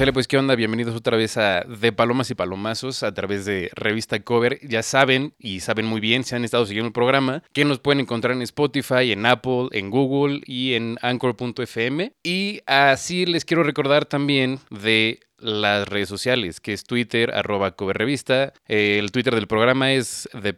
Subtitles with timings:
[0.00, 3.70] Chale, pues qué onda, bienvenidos otra vez a De Palomas y Palomazos a través de
[3.74, 4.58] Revista Cover.
[4.66, 8.00] Ya saben, y saben muy bien, si han estado siguiendo el programa, que nos pueden
[8.00, 12.14] encontrar en Spotify, en Apple, en Google y en Anchor.fm.
[12.22, 18.52] Y así les quiero recordar también de las redes sociales, que es Twitter, arroba coverrevista.
[18.68, 20.54] Eh, el Twitter del programa es de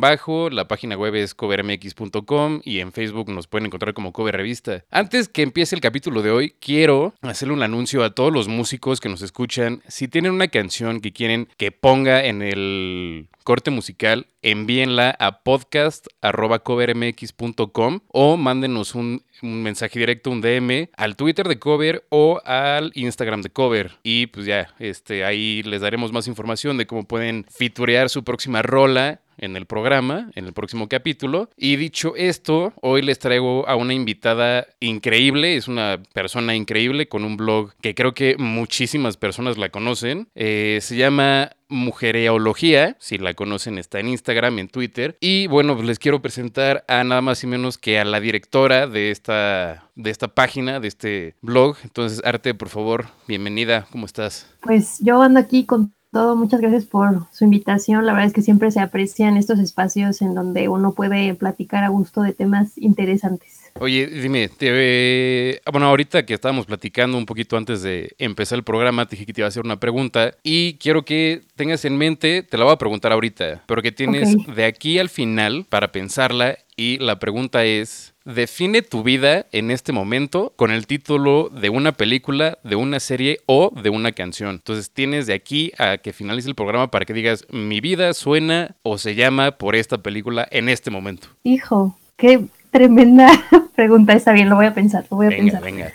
[0.00, 4.84] bajo la página web es covermx.com y en Facebook nos pueden encontrar como Cover Revista.
[4.90, 9.00] Antes que empiece el capítulo de hoy, quiero hacerle un anuncio a todos los músicos
[9.00, 9.82] que nos escuchan.
[9.88, 18.00] Si tienen una canción que quieren que ponga en el corte musical, envíenla a podcast.covermx.com
[18.08, 23.50] o mándenos un, mensaje directo, un DM, al Twitter de Cover o al Instagram de
[23.50, 23.98] Cover.
[24.02, 28.62] Y pues ya, este, ahí les daremos más información de cómo pueden fiturear su próxima
[28.62, 31.50] rola en el programa, en el próximo capítulo.
[31.56, 37.24] Y dicho esto, hoy les traigo a una invitada increíble, es una persona increíble con
[37.24, 40.28] un blog que creo que muchísimas personas la conocen.
[40.34, 45.16] Eh, se llama Mujereología, si la conocen está en Instagram, en Twitter.
[45.20, 48.86] Y bueno, pues les quiero presentar a nada más y menos que a la directora
[48.86, 51.76] de esta, de esta página, de este blog.
[51.84, 54.52] Entonces, Arte, por favor, bienvenida, ¿cómo estás?
[54.60, 58.04] Pues yo ando aquí con todo, muchas gracias por su invitación.
[58.04, 61.88] La verdad es que siempre se aprecian estos espacios en donde uno puede platicar a
[61.88, 63.60] gusto de temas interesantes.
[63.78, 69.06] Oye, dime, te, bueno, ahorita que estábamos platicando un poquito antes de empezar el programa,
[69.06, 72.42] te dije que te iba a hacer una pregunta y quiero que tengas en mente,
[72.42, 76.58] te la voy a preguntar ahorita, pero que tienes de aquí al final para pensarla
[76.76, 81.92] y la pregunta es, define tu vida en este momento con el título de una
[81.92, 84.50] película, de una serie o de una canción.
[84.50, 88.76] Entonces tienes de aquí a que finalice el programa para que digas, mi vida suena
[88.82, 91.28] o se llama por esta película en este momento.
[91.44, 93.30] Hijo, qué tremenda
[93.74, 94.12] pregunta.
[94.12, 95.62] Está bien, lo voy a pensar, lo voy a pensar.
[95.62, 95.92] Venga.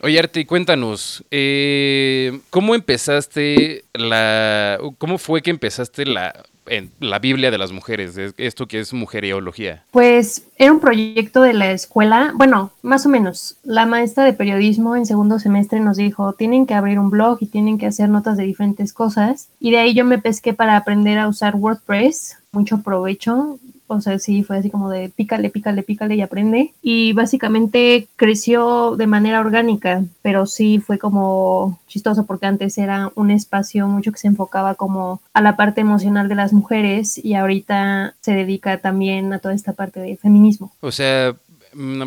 [0.00, 4.78] Oye, Arti, cuéntanos, eh, ¿cómo empezaste la...
[4.98, 9.84] ¿Cómo fue que empezaste la en la Biblia de las mujeres, esto que es mujeriología?
[9.90, 13.56] Pues era un proyecto de la escuela, bueno, más o menos.
[13.62, 17.46] La maestra de periodismo en segundo semestre nos dijo, tienen que abrir un blog y
[17.46, 19.48] tienen que hacer notas de diferentes cosas.
[19.60, 23.58] Y de ahí yo me pesqué para aprender a usar WordPress, mucho provecho.
[23.90, 26.74] O sea, sí, fue así como de pícale, pícale, pícale y aprende.
[26.82, 33.30] Y básicamente creció de manera orgánica, pero sí fue como chistoso porque antes era un
[33.30, 38.14] espacio mucho que se enfocaba como a la parte emocional de las mujeres y ahorita
[38.20, 40.70] se dedica también a toda esta parte de feminismo.
[40.80, 41.34] O sea,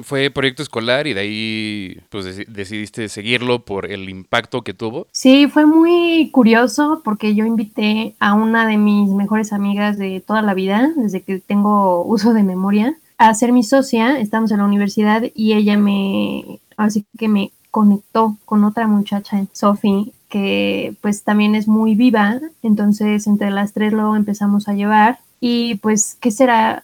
[0.04, 5.08] fue proyecto escolar y de ahí pues decidiste seguirlo por el impacto que tuvo.
[5.12, 10.42] Sí, fue muy curioso porque yo invité a una de mis mejores amigas de toda
[10.42, 14.20] la vida, desde que tengo uso de memoria, a ser mi socia.
[14.20, 20.14] Estamos en la universidad y ella me, así que me conectó con otra muchacha, Sophie,
[20.30, 22.40] que pues también es muy viva.
[22.64, 26.84] Entonces entre las tres lo empezamos a llevar y pues, ¿qué será?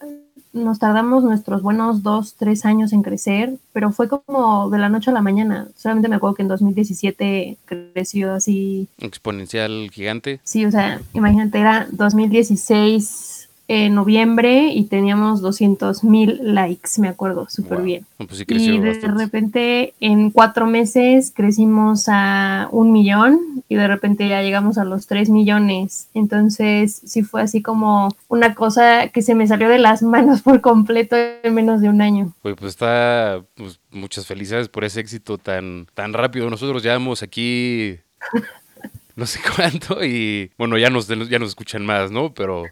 [0.58, 5.12] Nos tardamos nuestros buenos dos, tres años en crecer, pero fue como de la noche
[5.12, 5.68] a la mañana.
[5.76, 8.88] Solamente me acuerdo que en 2017 creció así.
[9.00, 10.40] Exponencial gigante.
[10.44, 13.37] Sí, o sea, imagínate, era 2016
[13.68, 18.06] en noviembre y teníamos 200 mil likes, me acuerdo súper bien.
[18.18, 24.42] Pues y de repente en cuatro meses crecimos a un millón y de repente ya
[24.42, 26.08] llegamos a los tres millones.
[26.14, 30.62] Entonces sí fue así como una cosa que se me salió de las manos por
[30.62, 32.34] completo en menos de un año.
[32.42, 36.50] Pues, pues está, pues muchas felicidades por ese éxito tan, tan rápido.
[36.50, 37.98] Nosotros llevamos aquí
[39.18, 42.34] no sé cuánto y bueno, ya nos, ya nos escuchan más, ¿no?
[42.34, 42.64] Pero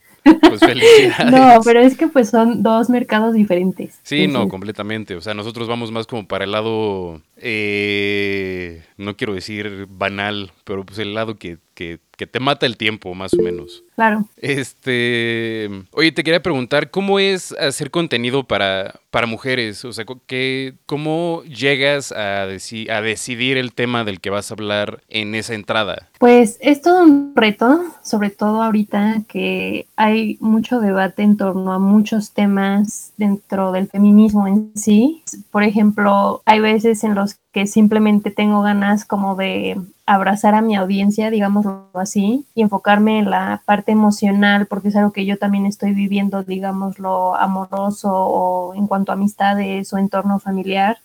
[0.47, 1.31] pues felicidades.
[1.31, 3.99] No, pero es que pues son dos mercados diferentes.
[4.03, 5.15] Sí, no, completamente.
[5.15, 10.85] O sea, nosotros vamos más como para el lado, eh, no quiero decir banal, pero
[10.85, 13.83] pues el lado que, que que te mata el tiempo, más o menos.
[13.95, 14.25] Claro.
[14.37, 19.85] Este, oye, te quería preguntar, ¿cómo es hacer contenido para, para mujeres?
[19.85, 25.01] O sea, ¿qué, ¿cómo llegas a, a decidir el tema del que vas a hablar
[25.09, 26.09] en esa entrada?
[26.19, 31.79] Pues es todo un reto, sobre todo ahorita que hay mucho debate en torno a
[31.79, 35.23] muchos temas dentro del feminismo en sí.
[35.51, 40.75] Por ejemplo, hay veces en los que simplemente tengo ganas como de abrazar a mi
[40.75, 45.65] audiencia, digámoslo así, y enfocarme en la parte emocional, porque es algo que yo también
[45.65, 50.99] estoy viviendo, digámoslo, amoroso o en cuanto a amistades o entorno familiar,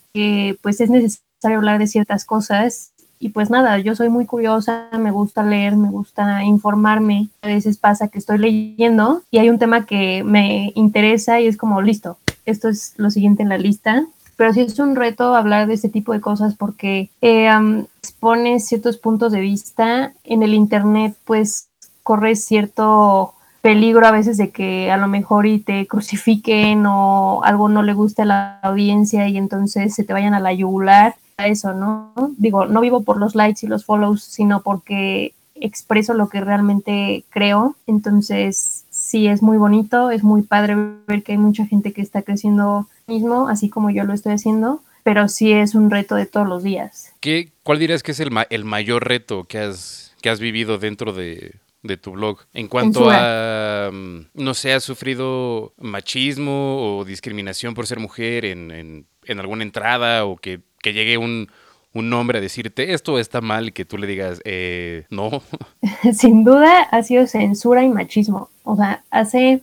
[0.61, 2.93] pues es necesario hablar de ciertas cosas.
[3.23, 7.29] Y pues nada, yo soy muy curiosa, me gusta leer, me gusta informarme.
[7.43, 11.59] A veces pasa que estoy leyendo y hay un tema que me interesa y es
[11.59, 14.07] como, listo, esto es lo siguiente en la lista
[14.41, 17.51] pero sí es un reto hablar de este tipo de cosas porque eh,
[17.99, 21.69] expones ciertos puntos de vista en el internet, pues
[22.03, 27.69] corres cierto peligro a veces de que a lo mejor y te crucifiquen o algo
[27.69, 31.17] no le guste a la audiencia y entonces se te vayan a la yugular.
[31.37, 32.15] Eso, ¿no?
[32.39, 37.25] Digo, no vivo por los likes y los follows, sino porque expreso lo que realmente
[37.29, 37.77] creo.
[37.87, 40.77] Entonces, sí, es muy bonito, es muy padre
[41.07, 44.83] ver que hay mucha gente que está creciendo mismo, así como yo lo estoy haciendo,
[45.03, 47.13] pero sí es un reto de todos los días.
[47.21, 51.13] ¿Qué, ¿Cuál dirías que es el, el mayor reto que has, que has vivido dentro
[51.13, 52.39] de, de tu blog.
[52.53, 58.71] En cuanto a, mm, no sé, ¿has sufrido machismo o discriminación por ser mujer en,
[58.71, 61.49] en, en alguna entrada o que, que llegue un,
[61.93, 65.43] un hombre a decirte esto está mal y que tú le digas eh, no?
[66.13, 68.51] Sin duda ha sido censura y machismo.
[68.65, 69.63] O sea, hace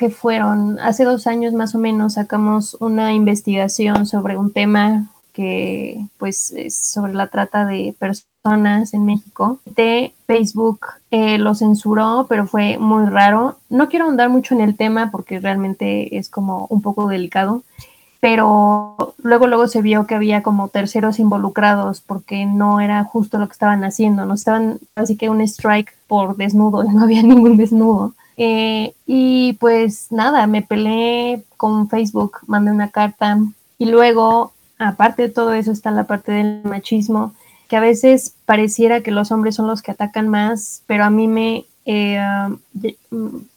[0.00, 6.06] que fueron, hace dos años más o menos sacamos una investigación sobre un tema que
[6.16, 12.46] pues es sobre la trata de personas en México de Facebook eh, lo censuró, pero
[12.46, 13.58] fue muy raro.
[13.68, 17.62] No quiero ahondar mucho en el tema porque realmente es como un poco delicado,
[18.20, 23.48] pero luego luego se vio que había como terceros involucrados porque no era justo lo
[23.48, 28.14] que estaban haciendo, no estaban así que un strike por desnudo no había ningún desnudo.
[28.42, 33.38] Eh, y pues nada, me peleé con Facebook, mandé una carta
[33.76, 37.34] y luego, aparte de todo eso, está la parte del machismo
[37.68, 41.28] que a veces pareciera que los hombres son los que atacan más, pero a mí
[41.28, 42.18] me, eh,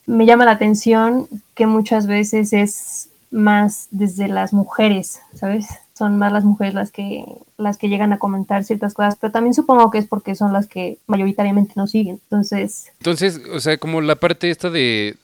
[0.06, 5.66] me llama la atención que muchas veces es más desde las mujeres, ¿sabes?
[5.96, 7.24] Son más las mujeres las que,
[7.58, 10.68] las que llegan a comentar ciertas cosas, pero también supongo que es porque son las
[10.68, 12.20] que mayoritariamente nos siguen.
[12.24, 12.92] Entonces...
[13.00, 15.18] Entonces, o sea, como la parte esta de,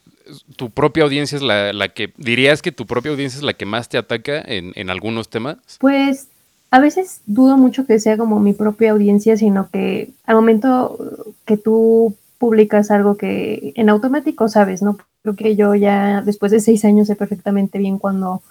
[0.56, 3.66] tu propia audiencia es la, la, que, dirías que tu propia audiencia es la que
[3.66, 5.58] más te ataca en, en algunos temas?
[5.80, 6.28] Pues
[6.72, 10.98] a veces dudo mucho que sea como mi propia audiencia, sino que al momento
[11.46, 14.98] que tú publicas algo que en automático sabes, ¿no?
[15.24, 18.42] Creo que yo ya después de seis años sé perfectamente bien cuando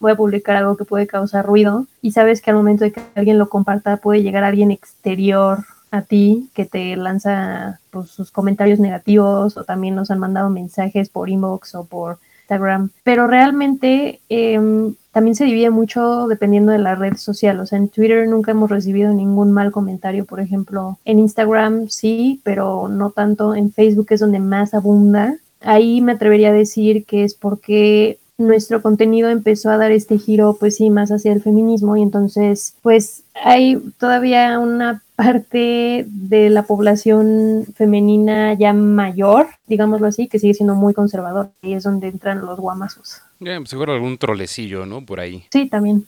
[0.00, 3.02] voy a publicar algo que puede causar ruido y sabes que al momento de que
[3.14, 8.80] alguien lo comparta puede llegar alguien exterior a ti que te lanza pues, sus comentarios
[8.80, 14.94] negativos o también nos han mandado mensajes por inbox o por Instagram, pero realmente em,
[15.12, 17.58] también se divide mucho dependiendo de la red social.
[17.60, 20.98] O sea, en Twitter nunca hemos recibido ningún mal comentario, por ejemplo.
[21.04, 23.54] En Instagram sí, pero no tanto.
[23.54, 25.36] En Facebook es donde más abunda.
[25.62, 30.56] Ahí me atrevería a decir que es porque nuestro contenido empezó a dar este giro,
[30.58, 36.64] pues sí, más hacia el feminismo y entonces, pues hay todavía una parte de la
[36.64, 41.50] población femenina ya mayor, digámoslo así, que sigue siendo muy conservador.
[41.62, 43.20] Y es donde entran los guamazos.
[43.38, 45.04] Yeah, pues seguro algún trolecillo, ¿no?
[45.04, 45.44] Por ahí.
[45.52, 46.06] Sí, también.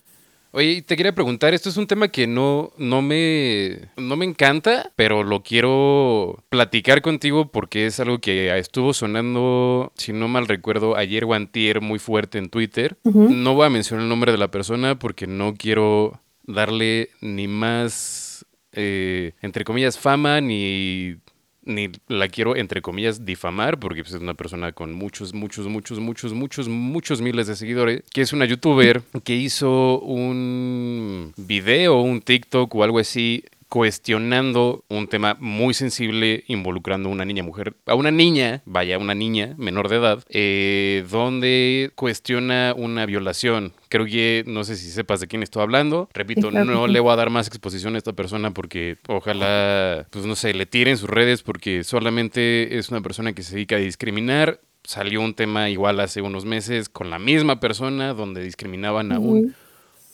[0.57, 4.91] Oye, te quería preguntar, esto es un tema que no, no, me, no me encanta,
[4.97, 10.97] pero lo quiero platicar contigo porque es algo que estuvo sonando, si no mal recuerdo,
[10.97, 12.97] ayer o antier muy fuerte en Twitter.
[13.05, 18.47] No voy a mencionar el nombre de la persona porque no quiero darle ni más,
[18.73, 21.17] eh, entre comillas, fama ni
[21.67, 25.99] ni la quiero, entre comillas, difamar, porque pues, es una persona con muchos, muchos, muchos,
[25.99, 32.23] muchos, muchos, muchos miles de seguidores, que es una youtuber que hizo un video, un
[32.23, 37.95] TikTok o algo así cuestionando un tema muy sensible involucrando a una niña mujer, a
[37.95, 43.73] una niña, vaya, una niña menor de edad, eh, donde cuestiona una violación.
[43.89, 46.09] Creo que no sé si sepas de quién estoy hablando.
[46.13, 50.37] Repito, no le voy a dar más exposición a esta persona porque ojalá, pues no
[50.37, 54.61] sé, le tiren sus redes porque solamente es una persona que se dedica a discriminar.
[54.85, 59.55] Salió un tema igual hace unos meses con la misma persona donde discriminaban a un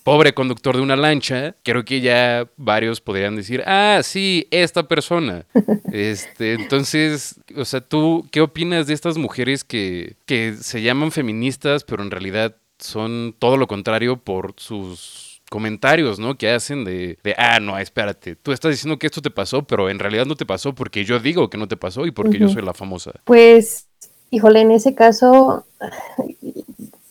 [0.03, 5.47] pobre conductor de una lancha, creo que ya varios podrían decir, ah, sí, esta persona.
[5.93, 11.85] este, entonces, o sea, ¿tú qué opinas de estas mujeres que, que se llaman feministas,
[11.85, 16.37] pero en realidad son todo lo contrario por sus comentarios, ¿no?
[16.37, 19.91] Que hacen de, de, ah, no, espérate, tú estás diciendo que esto te pasó, pero
[19.91, 22.49] en realidad no te pasó porque yo digo que no te pasó y porque yo
[22.49, 23.13] soy la famosa.
[23.25, 23.87] Pues,
[24.31, 25.67] híjole, en ese caso,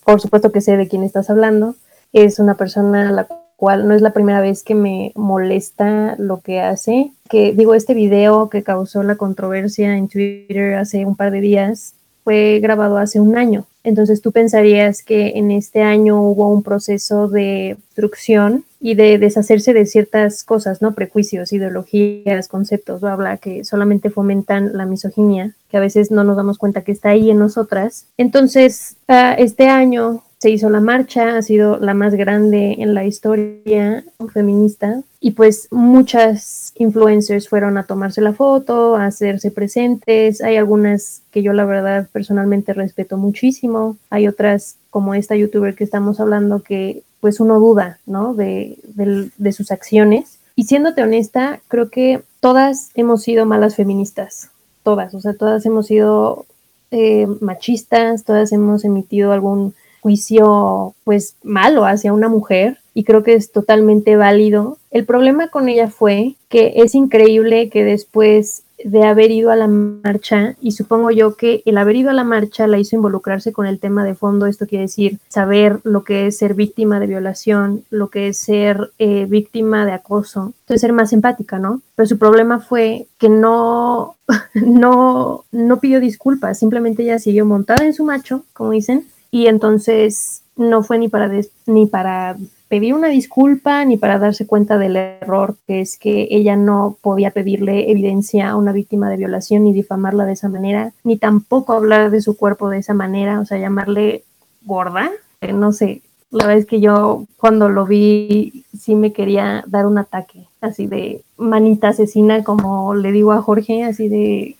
[0.04, 1.76] por supuesto que sé de quién estás hablando
[2.12, 3.26] es una persona a la
[3.56, 7.12] cual no es la primera vez que me molesta lo que hace.
[7.30, 11.94] Que digo, este video que causó la controversia en Twitter hace un par de días
[12.24, 13.66] fue grabado hace un año.
[13.84, 19.72] Entonces tú pensarías que en este año hubo un proceso de destrucción y de deshacerse
[19.72, 20.94] de ciertas cosas, ¿no?
[20.94, 26.36] Prejuicios, ideologías, conceptos, bla, bla, que solamente fomentan la misoginia, que a veces no nos
[26.36, 28.06] damos cuenta que está ahí en nosotras.
[28.16, 33.04] Entonces, ah, este año se hizo la marcha, ha sido la más grande en la
[33.04, 40.40] historia feminista y pues muchas influencers fueron a tomarse la foto, a hacerse presentes.
[40.42, 43.96] Hay algunas que yo la verdad personalmente respeto muchísimo.
[44.10, 48.34] Hay otras como esta youtuber que estamos hablando que pues uno duda, ¿no?
[48.34, 50.40] De, de sus acciones.
[50.56, 54.50] Y siéndote honesta, creo que todas hemos sido malas feministas,
[54.82, 56.46] todas, o sea, todas hemos sido
[56.90, 63.34] eh, machistas, todas hemos emitido algún juicio pues malo hacia una mujer y creo que
[63.34, 64.76] es totalmente válido.
[64.90, 69.68] El problema con ella fue que es increíble que después de haber ido a la
[69.68, 73.66] marcha y supongo yo que el haber ido a la marcha la hizo involucrarse con
[73.66, 77.84] el tema de fondo, esto quiere decir saber lo que es ser víctima de violación,
[77.90, 81.80] lo que es ser eh, víctima de acoso, entonces ser más empática, ¿no?
[81.94, 84.16] Pero su problema fue que no,
[84.54, 90.42] no, no pidió disculpas, simplemente ella siguió montada en su macho, como dicen, y entonces
[90.56, 91.28] no fue ni para,
[91.66, 92.36] ni para
[92.68, 97.30] pedir una disculpa ni para darse cuenta del error, que es que ella no podía
[97.30, 102.10] pedirle evidencia a una víctima de violación ni difamarla de esa manera, ni tampoco hablar
[102.10, 104.24] de su cuerpo de esa manera, o sea, llamarle
[104.62, 105.10] gorda,
[105.40, 109.86] eh, no sé, la verdad es que yo cuando lo vi sí me quería dar
[109.86, 114.56] un ataque, así de manita asesina, como le digo a Jorge, así de...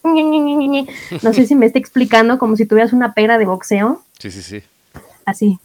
[1.22, 4.02] No sé si me está explicando, como si tuvieras una pera de boxeo.
[4.18, 4.62] Sí, sí, sí.
[5.24, 5.58] Así.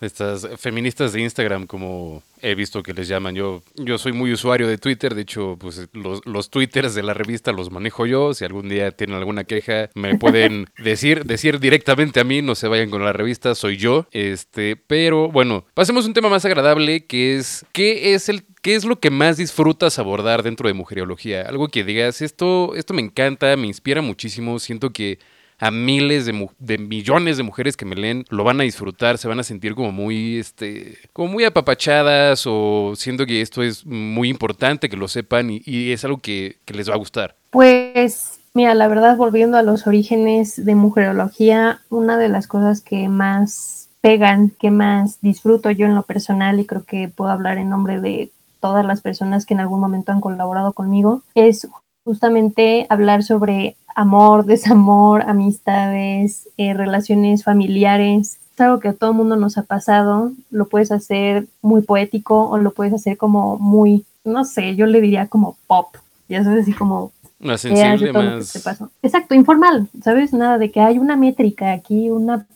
[0.00, 3.34] Estas feministas de Instagram, como he visto que les llaman.
[3.34, 7.14] Yo, yo soy muy usuario de Twitter, de hecho, pues los, los twitters de la
[7.14, 8.32] revista los manejo yo.
[8.34, 12.68] Si algún día tienen alguna queja, me pueden decir, decir directamente a mí, no se
[12.68, 14.06] vayan con la revista, soy yo.
[14.12, 18.74] Este, pero bueno, pasemos a un tema más agradable que es ¿qué es el ¿Qué
[18.74, 21.42] es lo que más disfrutas abordar dentro de Mujeriología?
[21.42, 25.20] Algo que digas, esto, esto me encanta, me inspira muchísimo, siento que
[25.58, 29.40] a miles de, millones de mujeres que me leen lo van a disfrutar, se van
[29.40, 34.88] a sentir como muy, este, como muy apapachadas o siento que esto es muy importante
[34.88, 37.34] que lo sepan y, es algo que, les va a gustar.
[37.50, 43.08] Pues Mira, la verdad, volviendo a los orígenes de mujerología, una de las cosas que
[43.08, 47.68] más pegan, que más disfruto yo en lo personal, y creo que puedo hablar en
[47.68, 51.68] nombre de todas las personas que en algún momento han colaborado conmigo, es
[52.04, 58.38] justamente hablar sobre amor, desamor, amistades, eh, relaciones familiares.
[58.54, 60.30] Es algo que a todo mundo nos ha pasado.
[60.52, 65.00] Lo puedes hacer muy poético o lo puedes hacer como muy, no sé, yo le
[65.00, 65.96] diría como pop.
[66.28, 68.54] Ya sabes, así como más sensible, más...
[69.02, 70.32] Exacto, informal, ¿sabes?
[70.32, 72.46] Nada de que hay una métrica aquí, una...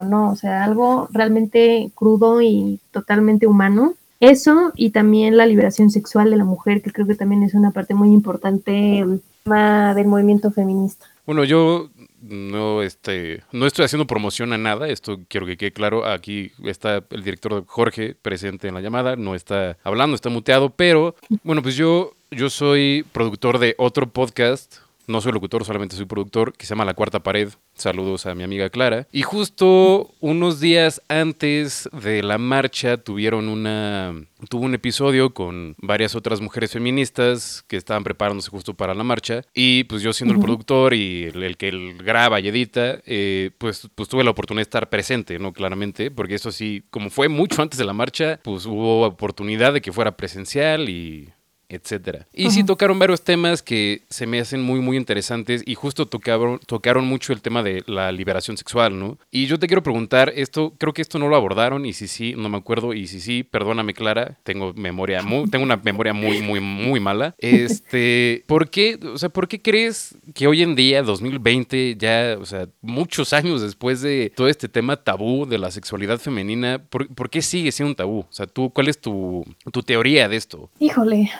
[0.00, 3.94] No, o sea, algo realmente crudo y totalmente humano.
[4.20, 7.72] Eso y también la liberación sexual de la mujer, que creo que también es una
[7.72, 9.04] parte muy importante
[9.44, 11.06] del movimiento feminista.
[11.26, 11.90] Bueno, yo
[12.22, 16.04] no, este, no estoy haciendo promoción a nada, esto quiero que quede claro.
[16.04, 21.14] Aquí está el director Jorge presente en la llamada, no está hablando, está muteado, pero
[21.44, 24.78] bueno, pues yo, yo soy productor de otro podcast
[25.10, 27.50] no soy locutor, solamente soy productor, que se llama La Cuarta Pared.
[27.74, 29.06] Saludos a mi amiga Clara.
[29.12, 34.14] Y justo unos días antes de la marcha tuvieron una...
[34.48, 39.42] Tuvo un episodio con varias otras mujeres feministas que estaban preparándose justo para la marcha.
[39.54, 43.88] Y pues yo siendo el productor y el, que él graba y edita, eh, pues,
[43.94, 45.52] pues tuve la oportunidad de estar presente, ¿no?
[45.52, 49.82] Claramente, porque eso sí, como fue mucho antes de la marcha, pues hubo oportunidad de
[49.82, 51.32] que fuera presencial y
[51.74, 52.26] etcétera.
[52.32, 56.58] Y sí tocaron varios temas que se me hacen muy, muy interesantes y justo tocaron,
[56.66, 59.18] tocaron mucho el tema de la liberación sexual, ¿no?
[59.30, 62.34] Y yo te quiero preguntar, esto, creo que esto no lo abordaron y si sí,
[62.36, 66.40] no me acuerdo y si sí, perdóname Clara, tengo memoria, muy, tengo una memoria muy,
[66.40, 67.34] muy, muy mala.
[67.38, 72.46] Este, ¿por qué, o sea, por qué crees que hoy en día, 2020, ya, o
[72.46, 77.30] sea, muchos años después de todo este tema tabú de la sexualidad femenina, ¿por, ¿por
[77.30, 78.20] qué sigue siendo un tabú?
[78.20, 80.70] O sea, tú, ¿cuál es tu, tu teoría de esto?
[80.78, 81.30] Híjole,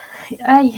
[0.44, 0.74] ay,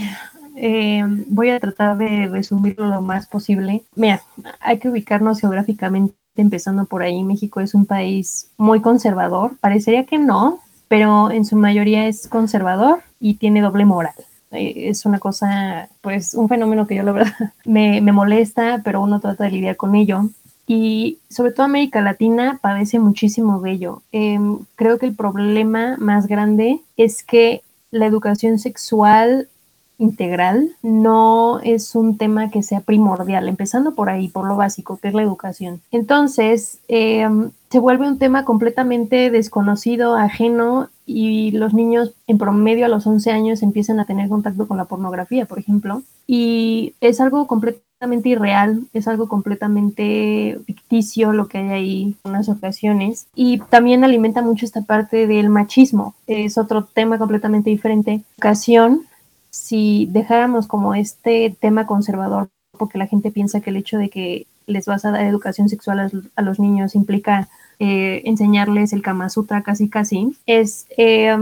[0.55, 3.83] eh, voy a tratar de resumirlo lo más posible.
[3.95, 4.21] Mira,
[4.59, 7.23] hay que ubicarnos geográficamente, empezando por ahí.
[7.23, 9.57] México es un país muy conservador.
[9.59, 14.15] Parecería que no, pero en su mayoría es conservador y tiene doble moral.
[14.51, 17.33] Eh, es una cosa, pues, un fenómeno que yo la verdad
[17.65, 20.29] me, me molesta, pero uno trata de lidiar con ello
[20.65, 24.01] y sobre todo América Latina padece muchísimo de ello.
[24.11, 27.63] Em, creo que el problema más grande es que
[27.93, 29.49] la educación sexual
[29.97, 35.09] integral no es un tema que sea primordial, empezando por ahí, por lo básico, que
[35.09, 35.81] es la educación.
[35.91, 42.89] Entonces, em, se vuelve un tema completamente desconocido, ajeno, y los niños en promedio a
[42.89, 47.47] los 11 años empiezan a tener contacto con la pornografía, por ejemplo, y es algo
[47.47, 53.27] completamente irreal, es algo completamente ficticio lo que hay ahí en unas ocasiones.
[53.35, 58.21] Y también alimenta mucho esta parte del machismo, es otro tema completamente diferente.
[58.37, 59.03] Ocasión,
[59.53, 64.47] si dejáramos como este tema conservador, porque la gente piensa que el hecho de que
[64.65, 69.61] les vas a dar educación sexual a, los niños implica eh, enseñarles el Kama Sutra
[69.61, 71.37] casi casi, es, eh,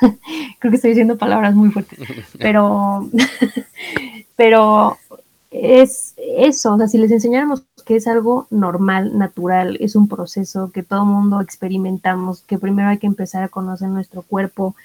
[0.60, 1.98] creo que estoy diciendo palabras muy fuertes,
[2.38, 3.10] pero,
[4.36, 4.96] pero
[5.50, 10.70] es eso, o sea, si les enseñáramos que es algo normal, natural, es un proceso
[10.70, 14.76] que todo mundo experimentamos, que primero hay que empezar a conocer nuestro cuerpo,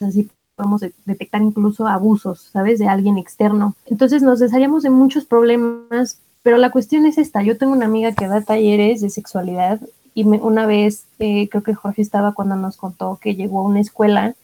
[0.00, 2.78] así podemos detectar incluso abusos, ¿sabes?
[2.78, 3.74] De alguien externo.
[3.86, 8.12] Entonces nos desharíamos de muchos problemas, pero la cuestión es esta, yo tengo una amiga
[8.12, 9.80] que da talleres de sexualidad
[10.14, 13.80] y una vez, eh, creo que Jorge estaba cuando nos contó que llegó a una
[13.80, 14.34] escuela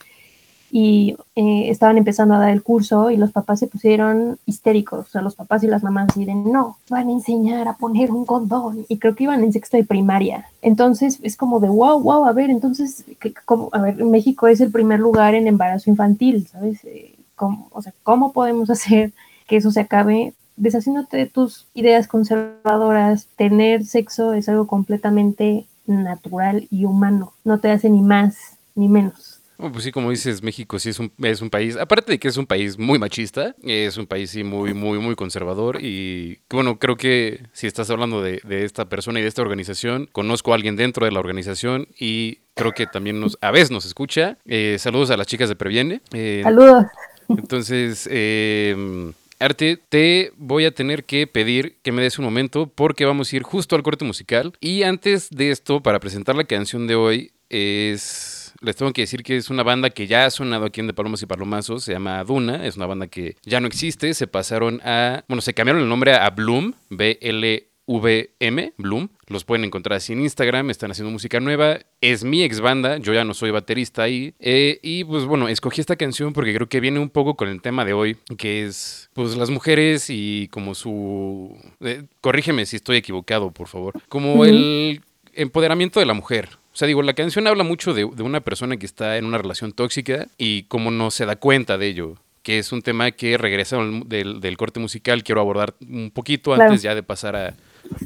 [0.71, 5.11] y eh, estaban empezando a dar el curso y los papás se pusieron histéricos, o
[5.11, 8.85] sea, los papás y las mamás dicen, no, van a enseñar a poner un condón
[8.89, 10.47] y creo que iban en sexto de primaria.
[10.61, 13.05] Entonces es como de, wow, wow, a ver, entonces,
[13.45, 13.71] ¿cómo?
[13.73, 16.85] a ver, México es el primer lugar en embarazo infantil, ¿sabes?
[16.85, 19.13] Eh, ¿Cómo, o sea, ¿cómo podemos hacer
[19.47, 20.35] que eso se acabe?
[20.57, 27.71] Deshaciéndote de tus ideas conservadoras, tener sexo es algo completamente natural y humano, no te
[27.71, 29.28] hace ni más ni menos
[29.59, 32.37] pues sí, como dices, México sí es un, es un país, aparte de que es
[32.37, 36.97] un país muy machista, es un país sí muy, muy, muy conservador y bueno, creo
[36.97, 41.05] que si estás hablando de, esta persona y de esta organización, conozco a alguien dentro
[41.05, 44.39] de la organización y creo que también nos, a veces nos escucha.
[44.47, 46.03] Eh, saludos a las chicas de Previene.
[46.13, 46.87] Eh, saludos.
[47.29, 53.05] Entonces, eh, Arte, te voy a tener que pedir que me des un momento porque
[53.05, 54.53] vamos a ir justo al corte musical.
[54.61, 59.23] Y antes de esto, para presentar la canción de hoy, es les tengo que decir
[59.23, 61.93] que es una banda que ya ha sonado aquí en De Palomas y Palomazos, se
[61.93, 65.83] llama Duna, es una banda que ya no existe, se pasaron a, bueno, se cambiaron
[65.83, 69.09] el nombre a Bloom, B-L-V-M, Bloom.
[69.27, 71.79] Los pueden encontrar así en Instagram, están haciendo música nueva.
[72.01, 74.35] Es mi ex banda, yo ya no soy baterista ahí.
[74.41, 77.61] Eh, y pues bueno, escogí esta canción porque creo que viene un poco con el
[77.61, 81.57] tema de hoy, que es pues las mujeres y como su...
[81.81, 84.01] Eh, corrígeme si estoy equivocado, por favor.
[84.09, 85.03] Como el
[85.35, 86.58] empoderamiento de la mujer.
[86.79, 89.73] O sea, digo, la canción habla mucho de, una persona que está en una relación
[89.73, 92.15] tóxica y cómo no se da cuenta de ello
[92.45, 96.95] que es un tema que regresa del, corte musical, quiero abordar un poquito antes ya
[96.95, 97.55] de pasar a,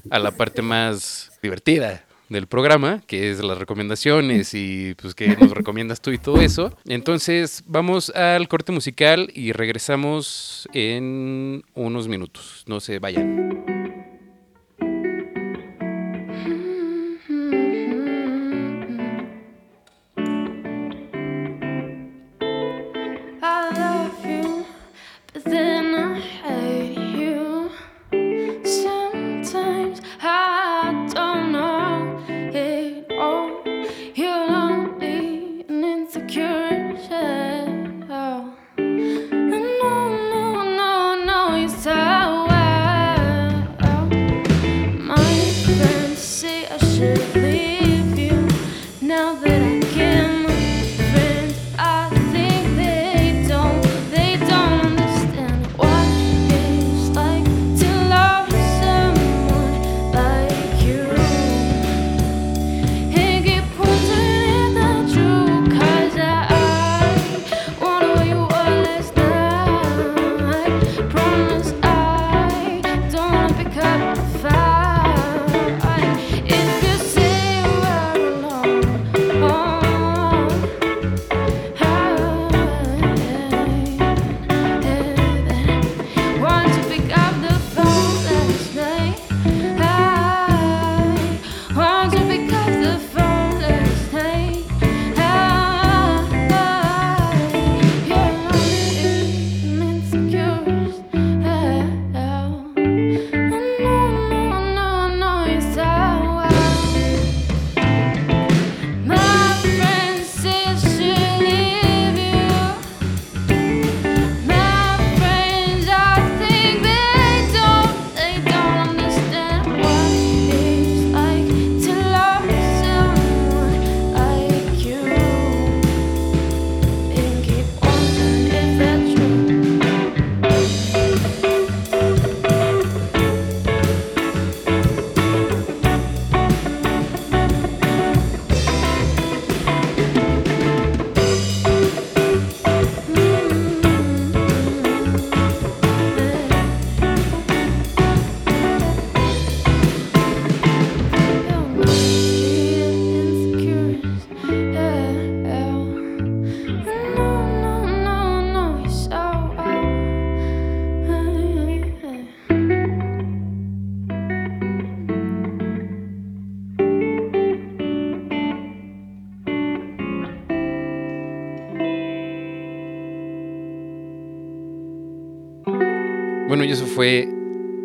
[0.08, 5.50] a, la parte más divertida del programa, que es las recomendaciones y pues que nos
[5.50, 6.74] recomiendas tú y todo eso.
[6.86, 12.64] Entonces vamos al corte musical y regresamos en unos minutos.
[12.66, 13.81] No se vayan.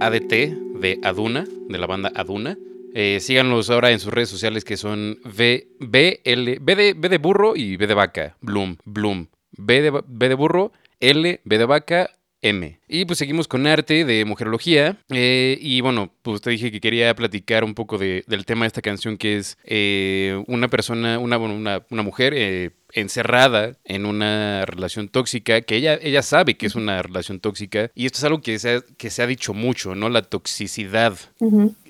[0.07, 0.31] ADT
[0.79, 2.57] de Aduna, de la banda Aduna.
[2.93, 7.09] Eh, síganlos ahora en sus redes sociales que son v, B, L, B de, B
[7.09, 9.27] de burro y B de vaca, Bloom, Bloom.
[9.51, 12.09] B de, B de burro, L, B de vaca,
[12.41, 12.79] M.
[12.87, 14.97] Y pues seguimos con arte de mujerología.
[15.09, 18.67] Eh, y bueno, pues te dije que quería platicar un poco de, del tema de
[18.67, 24.65] esta canción que es eh, una persona, una, una, una mujer eh, encerrada en una
[24.65, 27.91] relación tóxica, que ella, ella sabe que es una relación tóxica.
[27.95, 30.09] Y esto es algo que se ha, que se ha dicho mucho, ¿no?
[30.09, 31.17] La toxicidad.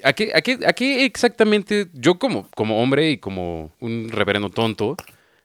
[0.04, 4.50] ¿A, qué, a, qué, ¿A qué exactamente yo como, como hombre y como un reverendo
[4.50, 4.98] tonto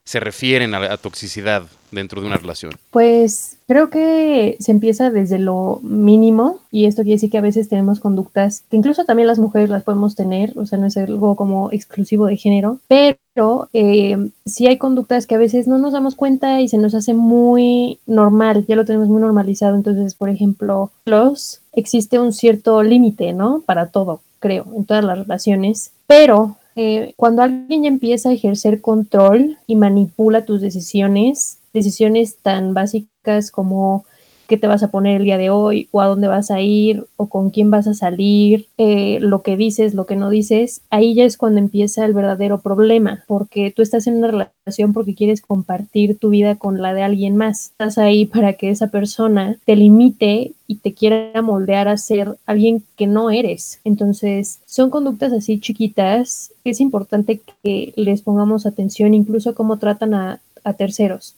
[0.05, 2.73] se refieren a la toxicidad dentro de una relación?
[2.91, 7.69] Pues creo que se empieza desde lo mínimo y esto quiere decir que a veces
[7.69, 11.35] tenemos conductas que incluso también las mujeres las podemos tener, o sea, no es algo
[11.35, 16.15] como exclusivo de género, pero eh, sí hay conductas que a veces no nos damos
[16.15, 20.91] cuenta y se nos hace muy normal, ya lo tenemos muy normalizado, entonces, por ejemplo,
[21.05, 23.63] los existe un cierto límite, ¿no?
[23.65, 28.81] Para todo, creo, en todas las relaciones, pero eh, cuando alguien ya empieza a ejercer
[28.81, 34.05] control y manipula tus decisiones, decisiones tan básicas como
[34.47, 37.05] qué te vas a poner el día de hoy o a dónde vas a ir
[37.17, 41.13] o con quién vas a salir, eh, lo que dices, lo que no dices, ahí
[41.13, 45.41] ya es cuando empieza el verdadero problema, porque tú estás en una relación porque quieres
[45.41, 47.71] compartir tu vida con la de alguien más.
[47.71, 52.83] Estás ahí para que esa persona te limite y te quiera moldear a ser alguien
[52.95, 53.79] que no eres.
[53.83, 60.13] Entonces, son conductas así chiquitas que es importante que les pongamos atención, incluso cómo tratan
[60.13, 61.35] a, a terceros.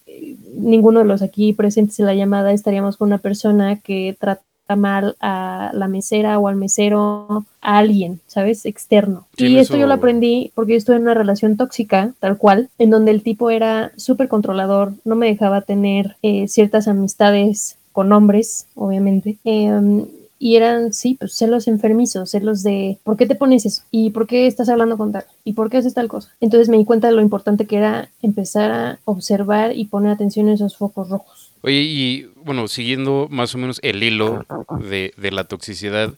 [0.56, 4.44] Ninguno de los aquí presentes en la llamada estaríamos con una persona que trata
[4.76, 8.66] mal a la mesera o al mesero, a alguien, ¿sabes?
[8.66, 9.28] Externo.
[9.38, 12.90] y esto yo lo aprendí porque yo estuve en una relación tóxica, tal cual, en
[12.90, 18.66] donde el tipo era súper controlador, no me dejaba tener eh, ciertas amistades con hombres,
[18.74, 19.38] obviamente.
[19.46, 20.06] Eh,
[20.38, 23.84] y eran, sí, pues celos enfermizos, celos de ¿por qué te pones eso?
[23.91, 25.26] ¿Y por qué estás hablando con tal?
[25.43, 26.34] ¿Y por qué haces tal cosa?
[26.41, 30.50] Entonces me di cuenta de lo importante que era empezar a observar y poner atención
[30.50, 31.44] a esos focos rojos.
[31.65, 34.45] Oye, y bueno, siguiendo más o menos el hilo
[34.80, 36.13] de, de la toxicidad,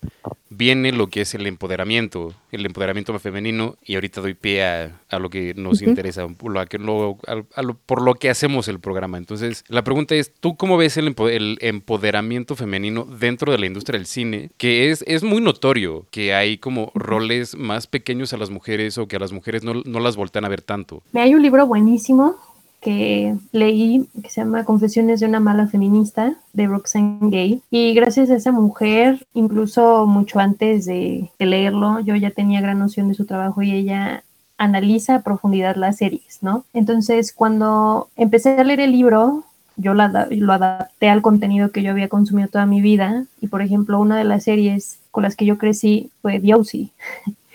[0.49, 5.29] viene lo que es el empoderamiento, el empoderamiento femenino, y ahorita doy pie a, lo
[5.29, 6.79] que nos interesa, por lo, que
[7.85, 9.17] por lo que hacemos el programa.
[9.17, 11.15] Entonces, la pregunta es, ¿tú cómo ves el,
[11.61, 14.49] empoderamiento femenino dentro de la industria del cine?
[14.57, 19.07] Que es, es muy notorio que hay como roles más pequeños a las mujeres o
[19.07, 21.03] que a las mujeres no, no las voltean a ver tanto.
[21.13, 22.35] Hay un libro buenísimo
[22.87, 27.61] que leí que se llama Confesiones de una mala feminista de Roxane Gay.
[27.69, 33.09] Y gracias a esa mujer incluso mucho antes de, leerlo yo ya tenía gran noción
[33.09, 34.23] de su trabajo y ella
[34.57, 36.63] analiza a profundidad las series, ¿no?
[36.73, 39.43] Entonces cuando empecé a leer el libro
[39.75, 40.03] yo lo,
[40.53, 43.25] adapté al contenido que yo había consumido toda mi vida.
[43.41, 46.53] Y por ejemplo una de las series con las que yo crecí fue The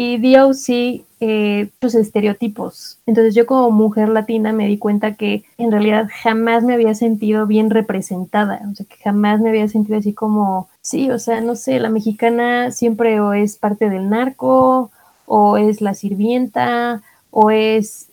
[0.00, 3.00] y DOC, eh, tus estereotipos.
[3.04, 7.48] Entonces yo como mujer latina me di cuenta que en realidad jamás me había sentido
[7.48, 11.56] bien representada, o sea, que jamás me había sentido así como, sí, o sea, no
[11.56, 14.92] sé, la mexicana siempre o es parte del narco,
[15.26, 18.08] o es la sirvienta, o es...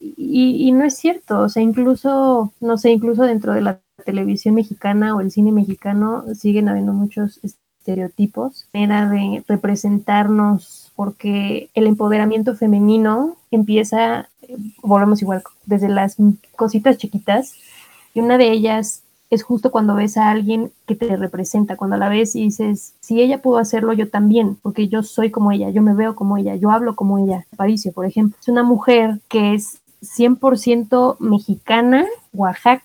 [0.00, 4.54] Y, y no es cierto, o sea, incluso, no sé, incluso dentro de la televisión
[4.54, 12.56] mexicana o el cine mexicano siguen habiendo muchos estereotipos, era de representarnos porque el empoderamiento
[12.56, 14.28] femenino empieza,
[14.82, 16.16] volvemos igual, desde las
[16.56, 17.54] cositas chiquitas,
[18.14, 22.08] y una de ellas es justo cuando ves a alguien que te representa, cuando la
[22.08, 25.82] ves y dices, si ella pudo hacerlo, yo también, porque yo soy como ella, yo
[25.82, 27.46] me veo como ella, yo hablo como ella.
[27.56, 32.82] Paricio, por ejemplo, es una mujer que es 100% mexicana, Oaxaca,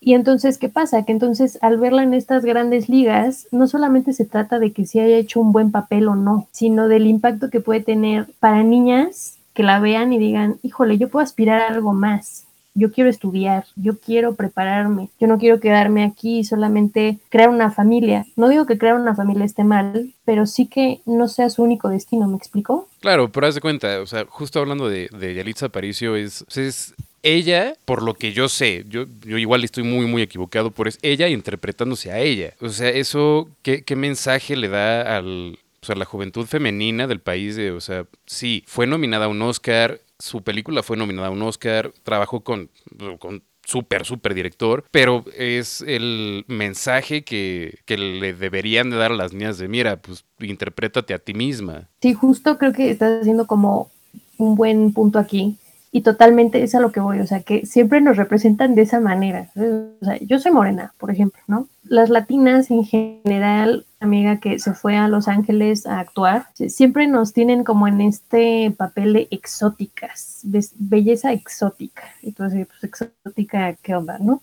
[0.00, 1.04] y entonces, ¿qué pasa?
[1.04, 5.00] Que entonces al verla en estas grandes ligas, no solamente se trata de que se
[5.00, 9.36] haya hecho un buen papel o no, sino del impacto que puede tener para niñas
[9.52, 12.46] que la vean y digan, híjole, yo puedo aspirar a algo más.
[12.72, 17.72] Yo quiero estudiar, yo quiero prepararme, yo no quiero quedarme aquí y solamente crear una
[17.72, 18.26] familia.
[18.36, 21.88] No digo que crear una familia esté mal, pero sí que no sea su único
[21.88, 22.88] destino, ¿me explico?
[23.00, 26.94] Claro, pero haz de cuenta, o sea, justo hablando de, de Yalitza Aparicio, es, es
[27.22, 30.98] ella, por lo que yo sé, yo, yo igual estoy muy, muy equivocado, por es
[31.02, 32.54] ella interpretándose a ella.
[32.60, 37.56] O sea, eso, ¿qué, qué mensaje le da al, a la juventud femenina del país?
[37.56, 41.42] De, o sea, sí, fue nominada a un Oscar, su película fue nominada a un
[41.42, 42.70] Oscar, trabajó con,
[43.18, 49.16] con súper, súper director, pero es el mensaje que, que, le deberían de dar a
[49.16, 51.88] las niñas de, mira, pues interprétate a ti misma.
[52.02, 53.90] Sí, justo creo que estás haciendo como
[54.38, 55.56] un buen punto aquí
[55.92, 59.00] Y totalmente es a lo que voy, o sea, que siempre nos representan de esa
[59.00, 59.50] manera.
[59.56, 61.66] O sea, yo soy morena, por ejemplo, ¿no?
[61.82, 67.32] Las latinas en general, amiga que se fue a Los Ángeles a actuar, siempre nos
[67.32, 72.04] tienen como en este papel de exóticas, de belleza exótica.
[72.22, 74.42] Entonces, pues exótica, ¿qué onda, no?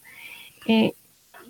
[0.68, 0.96] Eh,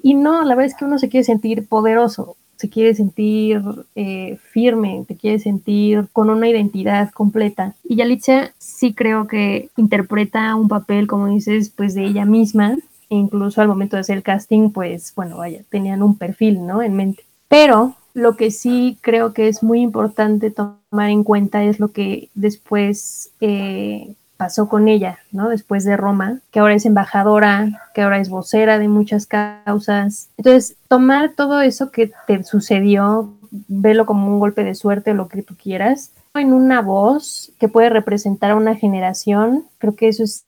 [0.04, 3.62] y no, la verdad es que uno se quiere sentir poderoso, se quiere sentir
[3.96, 7.76] eh, firme, te quiere sentir con una identidad completa.
[7.84, 12.76] Y Yalitza sí creo que interpreta un papel, como dices, pues de ella misma.
[13.10, 16.82] E incluso al momento de hacer el casting, pues bueno, vaya, tenían un perfil, ¿no?
[16.82, 17.24] En mente.
[17.48, 22.30] Pero lo que sí creo que es muy importante tomar en cuenta es lo que
[22.34, 25.50] después eh, pasó con ella, ¿no?
[25.50, 30.30] Después de Roma, que ahora es embajadora, que ahora es vocera de muchas causas.
[30.38, 33.34] Entonces, tomar todo eso que te sucedió,
[33.68, 37.90] velo como un golpe de suerte, lo que tú quieras, en una voz que puede
[37.90, 40.46] representar a una generación, creo que eso es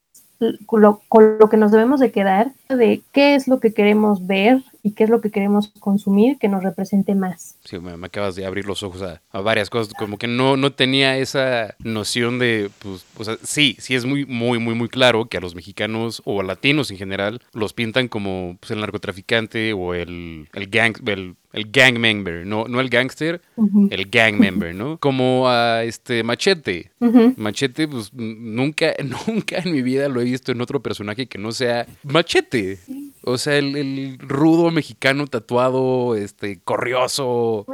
[0.71, 4.63] lo, con lo que nos debemos de quedar, de qué es lo que queremos ver
[4.83, 7.55] y qué es lo que queremos consumir que nos represente más.
[7.63, 11.17] Sí, me, acabas de abrir los ojos a, varias cosas, como que no, no tenía
[11.17, 15.37] esa noción de, pues, o sea, sí, sí es muy, muy, muy, muy claro que
[15.37, 19.93] a los mexicanos o a latinos en general los pintan como pues, el narcotraficante o
[19.93, 23.41] el, el gang, el el gang member, no, no el gangster,
[23.89, 24.97] el gang member, ¿no?
[24.99, 26.91] Como a este Machete.
[27.37, 28.93] Machete, pues nunca,
[29.27, 32.79] nunca en mi vida lo he visto en otro personaje que no sea Machete.
[33.23, 37.65] O sea, el, rudo mexicano tatuado, este, corrioso,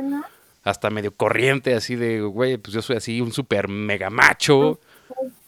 [0.63, 4.79] hasta medio corriente, así de, güey, pues yo soy así, un super mega macho.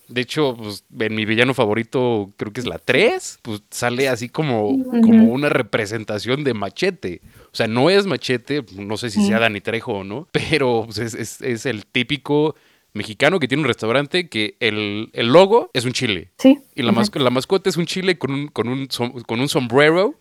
[0.07, 4.29] De hecho, pues, en mi villano favorito, creo que es la 3, pues sale así
[4.29, 7.21] como, como una representación de machete.
[7.57, 10.99] O sea, no es machete, no sé si sea Dani Trejo o no, pero pues,
[10.99, 12.53] es, es, el típico
[12.93, 16.29] mexicano que tiene un restaurante que el, logo es un chile.
[16.37, 16.59] Sí.
[16.75, 18.87] Y la, la mascota es un chile con un, con un,
[19.25, 20.13] con un sombrero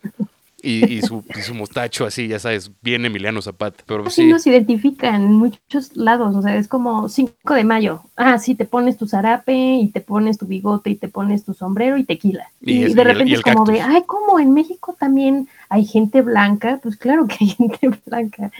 [0.61, 3.83] y, su, su, mostacho así, ya sabes, bien Emiliano Zapata.
[3.85, 4.27] Pero así sí.
[4.27, 8.01] nos identifican en muchos lados, o sea, es como 5 de mayo.
[8.15, 11.53] Ah, sí, te pones tu zarape y te pones tu bigote y te pones tu
[11.53, 12.49] sombrero y tequila.
[12.61, 14.39] Y, de repente es como de, ay, ¿cómo?
[14.39, 16.79] En México también hay gente blanca.
[16.81, 18.51] Pues claro que hay gente blanca.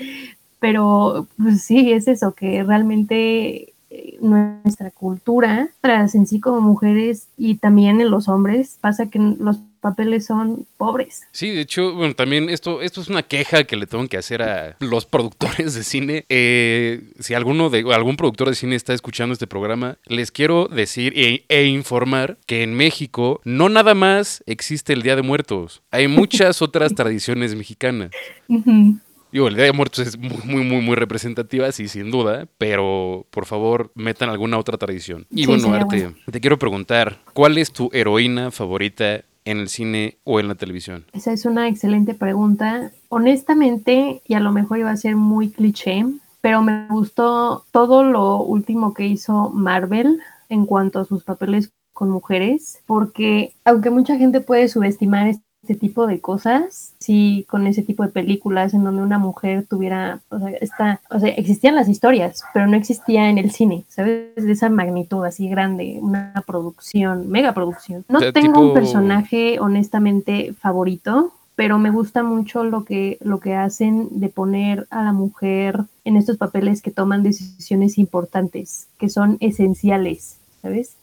[0.60, 3.74] Pero pues sí, es eso, que realmente
[4.22, 9.60] nuestra cultura, tras en sí como mujeres y también en los hombres, pasa que los
[9.80, 11.24] papeles son pobres.
[11.32, 14.42] Sí, de hecho, bueno, también esto, esto es una queja que le tengo que hacer
[14.42, 16.26] a los productores de cine.
[16.30, 21.14] Eh, si alguno de algún productor de cine está escuchando este programa, les quiero decir
[21.16, 26.08] e, e informar que en México no nada más existe el Día de Muertos, hay
[26.08, 28.12] muchas otras tradiciones mexicanas.
[29.32, 33.26] Digo, el Día de Muertos es muy, muy, muy, muy representativa, sí, sin duda, pero
[33.30, 35.28] por favor, metan alguna otra tradición.
[35.30, 40.40] Y bueno, Arte, te quiero preguntar, ¿cuál es tu heroína favorita en el cine o
[40.40, 41.06] en la televisión?
[41.14, 42.92] Esa es una excelente pregunta.
[43.10, 46.06] Honestamente, y a lo mejor iba a ser muy cliché,
[46.42, 52.10] pero me gustó todo lo último que hizo Marvel en cuanto a sus papeles con
[52.10, 58.04] mujeres, porque aunque mucha gente puede subestimar este tipo de cosas, sí, con ese tipo
[58.04, 62.44] de películas en donde una mujer tuviera, o sea, esta, o sea, existían las historias,
[62.54, 64.36] pero no existía en el cine, ¿sabes?
[64.36, 68.06] De esa magnitud así grande, una producción, mega producción.
[68.10, 74.08] No tengo un personaje honestamente favorito, pero me gusta mucho lo que, lo que hacen
[74.12, 80.38] de poner a la mujer en estos papeles que toman decisiones importantes, que son esenciales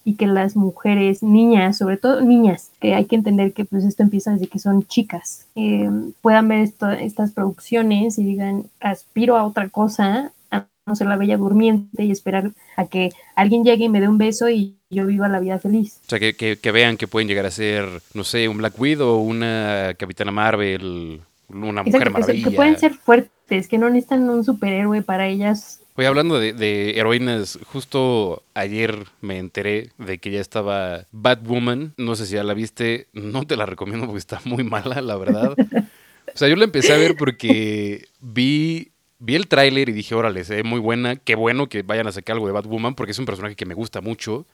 [0.04, 4.02] y que las mujeres, niñas, sobre todo niñas, que hay que entender que pues esto
[4.02, 9.68] empieza desde que son chicas, eh, puedan ver estas producciones y digan, aspiro a otra
[9.68, 14.00] cosa, a no ser la bella durmiente y esperar a que alguien llegue y me
[14.00, 16.00] dé un beso y yo viva la vida feliz.
[16.06, 19.18] O sea, que, que, vean que pueden llegar a ser, no sé, un Black Widow,
[19.18, 22.50] una Capitana Marvel, una Mujer Maravilla.
[22.50, 27.56] que pueden ser fuertes, que no necesitan un superhéroe para ellas Oye, hablando de, heroínas,
[27.66, 31.94] justo ayer me enteré de que ya estaba Batwoman.
[31.96, 33.06] No sé si ya la viste.
[33.12, 35.54] No te la recomiendo porque está muy mala, la verdad.
[35.56, 40.42] O sea, yo la empecé a ver porque vi, vi el tráiler y dije, órale,
[40.42, 41.14] se ve muy buena.
[41.14, 43.74] Qué bueno que vayan a sacar algo de Batwoman porque es un personaje que me
[43.74, 44.46] gusta mucho.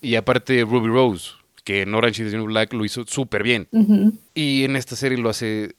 [0.00, 1.30] Y aparte, Ruby Rose,
[1.64, 3.68] que en Orange is the New Black lo hizo súper bien.
[4.34, 5.74] Y en esta serie lo hace,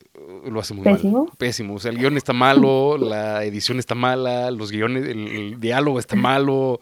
[0.46, 1.26] lo hace muy ¿Pésimo?
[1.26, 1.38] mal.
[1.38, 1.76] Pésimo.
[1.76, 6.16] O sea, el guion está malo, la edición está mala, los guiones, el, diálogo está
[6.16, 6.80] malo,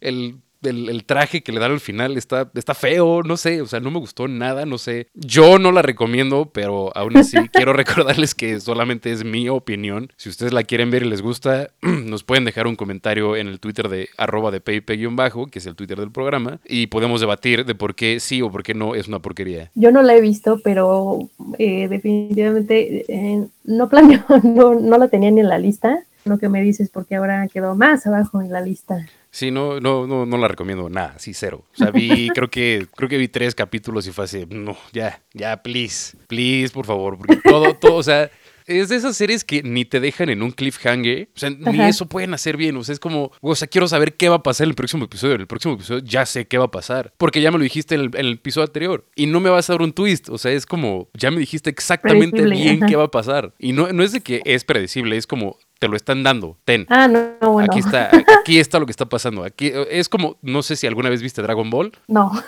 [0.00, 0.36] el
[0.70, 3.90] el, traje que le dan al final está, está feo, no sé, o sea, no
[3.90, 5.08] me gustó nada, no sé.
[5.14, 10.12] Yo no la recomiendo, pero aún así quiero recordarles que solamente es mi opinión.
[10.16, 13.60] Si ustedes la quieren ver y les gusta, nos pueden dejar un comentario en el
[13.60, 14.62] Twitter de arroba de
[15.10, 18.50] bajo que es el Twitter del programa, y podemos debatir de por qué sí o
[18.50, 19.70] por qué no es una porquería.
[19.74, 25.30] Yo no la he visto, pero eh, definitivamente eh, no planeo, no, no la tenía
[25.30, 26.04] ni en la lista.
[26.24, 29.06] Lo que me dices, porque ahora quedó más abajo en la lista.
[29.30, 31.64] Sí, no, no, no, no la recomiendo nada, sí, cero.
[31.74, 35.20] O sea, vi, creo que, creo que vi tres capítulos y fue así, no, ya,
[35.32, 38.30] ya, please, please, por favor, porque todo, todo, o sea,
[38.66, 41.28] es de esas series que ni te dejan en un cliffhanger.
[41.34, 42.76] O sea, ni eso pueden hacer bien.
[42.76, 45.04] O sea, es como, o sea, quiero saber qué va a pasar en el próximo
[45.04, 45.34] episodio.
[45.34, 47.12] En el próximo episodio ya sé qué va a pasar.
[47.18, 49.04] Porque ya me lo dijiste en el, episodio anterior.
[49.14, 50.28] Y no me vas a dar un twist.
[50.30, 53.52] O sea, es como, ya me dijiste exactamente bien qué va a pasar.
[53.58, 56.56] Y no, no es de que es predecible, es como, te lo están dando.
[56.64, 56.86] Ten.
[56.88, 57.68] Ah, no, bueno.
[57.70, 58.08] Aquí está,
[58.40, 59.44] aquí está lo que está pasando.
[59.44, 61.92] Aquí es como, no sé si alguna vez viste Dragon Ball.
[62.08, 62.32] No.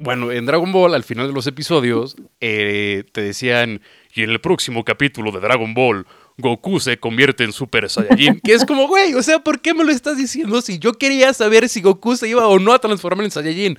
[0.00, 3.80] Bueno, en Dragon Ball, al final de los episodios, eh, te decían,
[4.12, 6.04] y en el próximo capítulo de Dragon Ball,
[6.36, 8.40] Goku se convierte en Super Saiyajin.
[8.44, 11.32] Que es como, güey, o sea, ¿por qué me lo estás diciendo si yo quería
[11.32, 13.78] saber si Goku se iba o no a transformar en Saiyajin?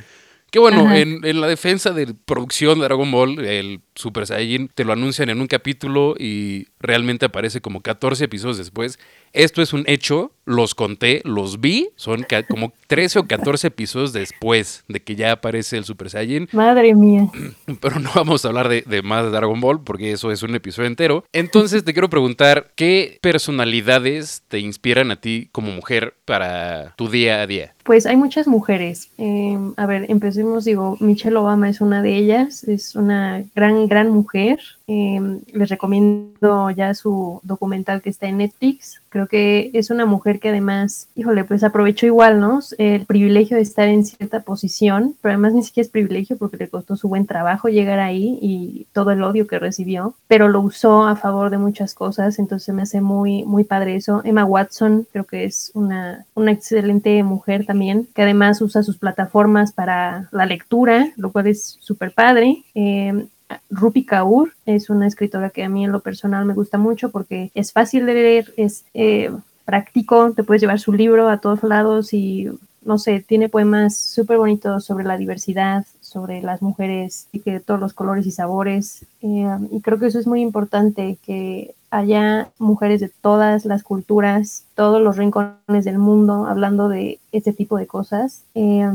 [0.56, 4.86] Que bueno, en, en, la defensa de producción de Dragon Ball, el Super Saiyajin te
[4.86, 8.98] lo anuncian en un capítulo y realmente aparece como 14 episodios después.
[9.34, 14.84] Esto es un hecho, los conté, los vi, son como 13 o 14 episodios después
[14.88, 16.48] de que ya aparece el Super Saiyan.
[16.52, 17.28] Madre mía.
[17.82, 20.56] Pero no vamos a hablar de, de, más de Dragon Ball porque eso es un
[20.56, 21.26] episodio entero.
[21.34, 27.42] Entonces te quiero preguntar, ¿qué personalidades te inspiran a ti como mujer para tu día
[27.42, 27.74] a día?
[27.84, 29.12] Pues hay muchas mujeres.
[29.20, 34.10] Eh, a ver, empecemos, digo, Michelle Obama es una de ellas, es una gran, gran
[34.10, 34.60] mujer.
[34.88, 35.20] Eh,
[35.52, 39.02] les recomiendo ya su documental que está en Netflix.
[39.10, 42.60] Creo que es una mujer que además, híjole, pues aprovechó igual, ¿no?
[42.78, 46.70] El privilegio de estar en cierta posición, pero además ni siquiera es privilegio porque le
[46.70, 51.08] costó su buen trabajo llegar ahí y todo el odio que recibió, pero lo usó
[51.08, 54.22] a favor de muchas cosas, entonces me hace muy, muy padre eso.
[54.24, 59.72] Emma Watson creo que es una, una excelente mujer también, que además usa sus plataformas
[59.72, 62.64] para la lectura, lo cual es súper padre.
[62.76, 63.28] Eh,
[63.70, 67.52] Rupi Kaur es una escritora que a mí en lo personal me gusta mucho porque
[67.54, 69.32] es fácil de leer, es eh,
[69.66, 72.50] práctico, te puedes llevar su libro a todos lados y
[72.84, 77.80] no sé, tiene poemas súper bonitos sobre la diversidad, sobre las mujeres y que todos
[77.80, 79.06] los colores y sabores.
[79.22, 84.66] Eh, y creo que eso es muy importante, que haya mujeres de todas las culturas,
[84.76, 88.44] todos los rincones del mundo hablando de este tipo de cosas.
[88.54, 88.86] Eh,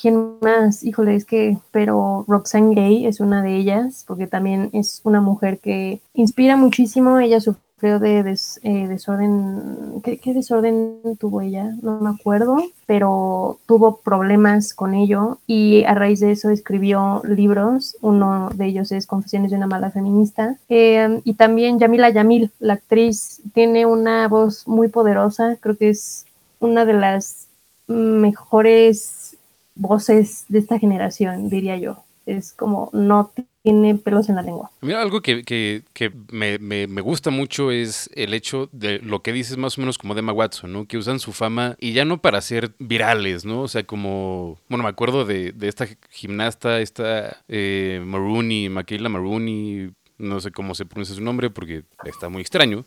[0.00, 0.84] ¿Quién más?
[0.84, 5.58] Híjole, es que, pero Roxane Gay es una de ellas, porque también es una mujer
[5.58, 7.18] que inspira muchísimo.
[7.18, 11.74] Ella sufrió de eh, desorden, ¿qué, desorden tuvo ella?
[11.82, 17.96] No me acuerdo, pero tuvo problemas con ello y a raíz de eso escribió libros,
[18.00, 22.74] uno de ellos es Confesiones de una mala feminista, eh, y también Yamila Yamil, la
[22.74, 26.26] actriz, tiene una voz muy poderosa, creo que es
[26.60, 27.48] una de las
[27.86, 29.36] mejores
[29.74, 32.04] voces de esta generación, diría yo.
[32.26, 33.30] Es como no
[33.64, 34.70] tiene pelos en la lengua.
[34.82, 39.22] Mira, algo que, que, que me, me, me, gusta mucho es el hecho de lo
[39.22, 40.86] que dices más o menos como de Emma Watson, ¿no?
[40.86, 43.62] Que usan su fama y ya no para ser virales, ¿no?
[43.62, 49.92] O sea, como, bueno, me acuerdo de, de esta gimnasta, esta eh, Marooney, Michaela Marooney,
[50.18, 52.84] no sé cómo se pronuncia su nombre porque está muy extraño,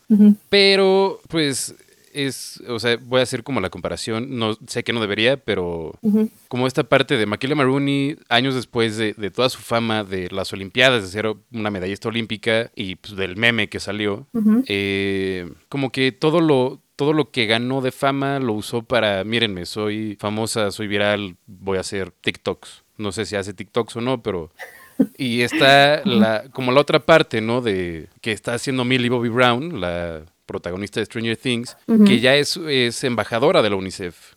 [0.48, 1.74] pero pues
[2.12, 5.98] es, o sea, voy a hacer como la comparación, no sé que no debería, pero
[6.48, 11.02] como esta parte de Makila Maruni, años después de, toda su fama de las Olimpiadas,
[11.02, 14.26] de ser una medallista olímpica y pues, del meme que salió,
[14.66, 19.66] eh, como que todo lo, todo lo que ganó de fama lo usó para, mírenme,
[19.66, 22.84] soy famosa, soy viral, voy a hacer TikToks.
[22.96, 24.50] No sé si hace TikToks o no, pero...
[25.16, 27.60] Y está la, como la otra parte, ¿no?
[27.60, 32.56] De que está haciendo Millie Bobby Brown, la protagonista de Stranger Things, que ya es,
[32.56, 34.32] es, embajadora de la UNICEF.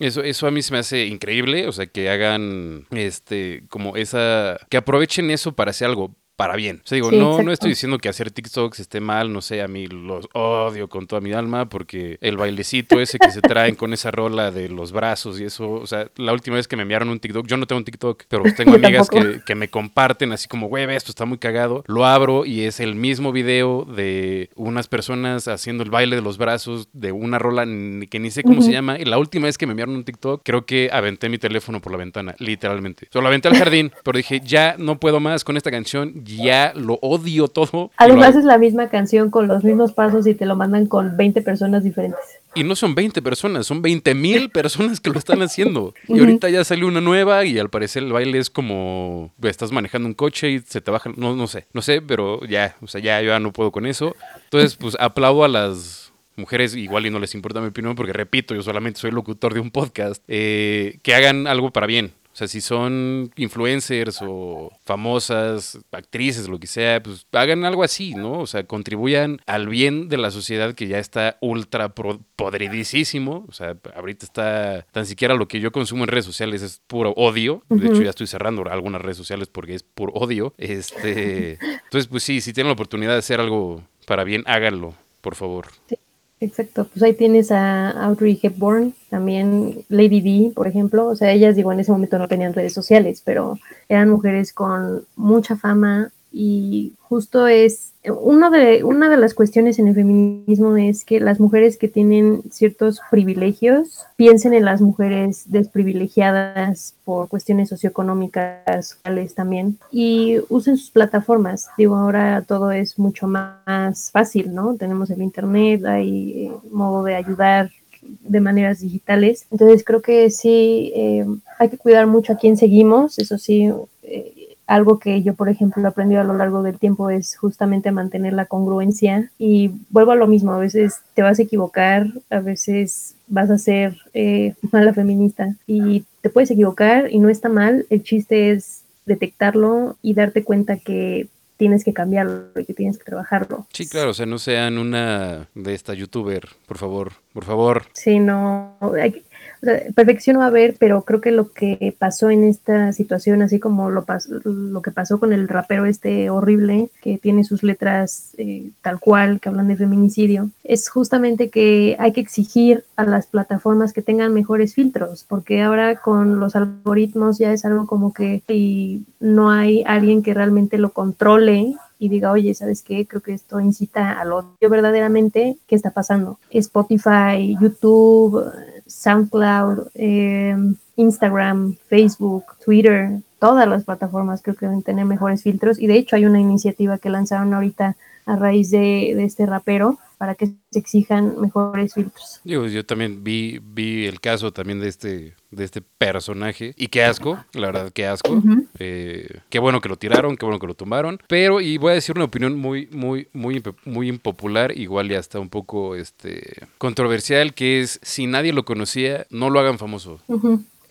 [0.00, 4.58] Eso, eso a mí se me hace increíble, o sea, que hagan este, como esa,
[4.70, 6.80] que aprovechen eso para hacer algo para bien.
[6.82, 9.68] O sea, digo, no, no estoy diciendo que hacer TikToks esté mal, no sé, a
[9.68, 13.92] mí los odio con toda mi alma porque el bailecito ese que se traen con
[13.92, 17.10] esa rola de los brazos y eso, o sea, la última vez que me enviaron
[17.10, 20.48] un TikTok, yo no tengo un TikTok, pero tengo amigas que, que, me comparten así
[20.48, 24.88] como, güey, esto está muy cagado, lo abro y es el mismo video de unas
[24.88, 28.72] personas haciendo el baile de los brazos de una rola que ni sé cómo se
[28.72, 31.82] llama y la última vez que me enviaron un TikTok, creo que aventé mi teléfono
[31.82, 33.08] por la ventana, literalmente.
[33.12, 36.98] Solo aventé al jardín, pero dije, ya no puedo más con esta canción, ya lo
[37.02, 37.90] odio todo.
[37.96, 41.42] Además es la misma canción con los mismos pasos y te lo mandan con 20
[41.42, 42.20] personas diferentes.
[42.54, 45.94] Y no son 20 personas, son 20 mil personas que lo están haciendo.
[46.08, 50.08] Y ahorita ya salió una nueva y al parecer el baile es como estás manejando
[50.08, 53.00] un coche y se te baja, no, no sé, no sé, pero ya, o sea,
[53.00, 54.16] ya yo ya no puedo con eso.
[54.44, 58.54] Entonces, pues aplaudo a las mujeres, igual y no les importa mi opinión, porque repito,
[58.54, 62.12] yo solamente soy locutor de un podcast, eh, que hagan algo para bien.
[62.40, 68.14] O sea, si son influencers o famosas, actrices, lo que sea, pues hagan algo así,
[68.14, 68.40] ¿no?
[68.40, 73.44] O sea, contribuyan al bien de la sociedad que ya está ultra podridísimo.
[73.46, 77.10] O sea, ahorita está, tan siquiera lo que yo consumo en redes sociales es puro
[77.14, 77.62] odio.
[77.68, 80.54] De hecho, ya estoy cerrando algunas redes sociales porque es puro odio.
[80.56, 85.34] Este, entonces, pues sí, si tienen la oportunidad de hacer algo para bien, háganlo, por
[85.34, 85.66] favor.
[85.90, 85.96] Sí.
[86.42, 91.54] Exacto, pues ahí tienes a Audrey Hepburn, también Lady D, por ejemplo, o sea, ellas,
[91.54, 93.58] digo, en ese momento no tenían redes sociales, pero
[93.90, 99.88] eran mujeres con mucha fama y justo es uno de, una de las cuestiones en
[99.88, 106.94] el feminismo es que las mujeres que tienen ciertos privilegios piensen en las mujeres desprivilegiadas
[107.04, 111.68] por cuestiones socioeconómicas, sociales también, y usen sus plataformas.
[111.76, 114.76] Digo, ahora todo es mucho más fácil, ¿no?
[114.76, 117.70] Tenemos el Internet, hay eh, modo de ayudar
[118.02, 119.46] de maneras digitales.
[119.50, 121.26] Entonces creo que sí, eh,
[121.58, 123.70] hay que cuidar mucho a quién seguimos, eso sí,
[124.04, 124.39] eh,
[124.70, 128.34] algo que yo, por ejemplo, he aprendido a lo largo del tiempo es justamente mantener
[128.34, 133.16] la congruencia y vuelvo a lo mismo, a veces te vas a equivocar, a veces
[133.26, 138.04] vas a ser eh, mala feminista y te puedes equivocar y no está mal, el
[138.04, 143.66] chiste es detectarlo y darte cuenta que tienes que cambiarlo y que tienes que trabajarlo.
[143.72, 147.86] Sí, claro, o sea, no sean una de esta youtuber, por favor, por favor.
[147.92, 149.24] Sí, no, hay,
[149.60, 153.58] perfección no va a haber, pero creo que lo que pasó en esta situación, así
[153.58, 154.04] como lo,
[154.44, 159.40] lo que pasó con el rapero este horrible, que tiene sus letras eh, tal cual,
[159.40, 164.32] que hablan de feminicidio, es justamente que hay que exigir a las plataformas que tengan
[164.32, 169.82] mejores filtros, porque ahora con los algoritmos ya es algo como que y no hay
[169.86, 173.06] alguien que realmente lo controle y diga, oye, ¿sabes qué?
[173.06, 175.58] Creo que esto incita al odio verdaderamente.
[175.68, 176.40] ¿Qué está pasando?
[176.50, 178.42] Spotify, YouTube,
[178.86, 180.56] SoundCloud, eh,
[180.96, 186.16] Instagram, Facebook, Twitter, todas las plataformas creo que deben tener mejores filtros y de hecho
[186.16, 187.96] hay una iniciativa que lanzaron ahorita
[188.26, 192.42] a raíz de, este rapero para que se exijan mejores filtros.
[192.44, 197.04] Yo, yo también vi, vi el caso también de este, de este personaje y qué
[197.04, 198.42] asco, la verdad, qué asco.
[198.78, 201.22] Eh, qué bueno que lo tiraron, qué bueno que lo tomaron.
[201.26, 205.40] Pero, y voy a decir una opinión muy, muy, muy, muy impopular, igual y hasta
[205.40, 210.20] un poco este, controversial, que es si nadie lo conocía, no lo hagan famoso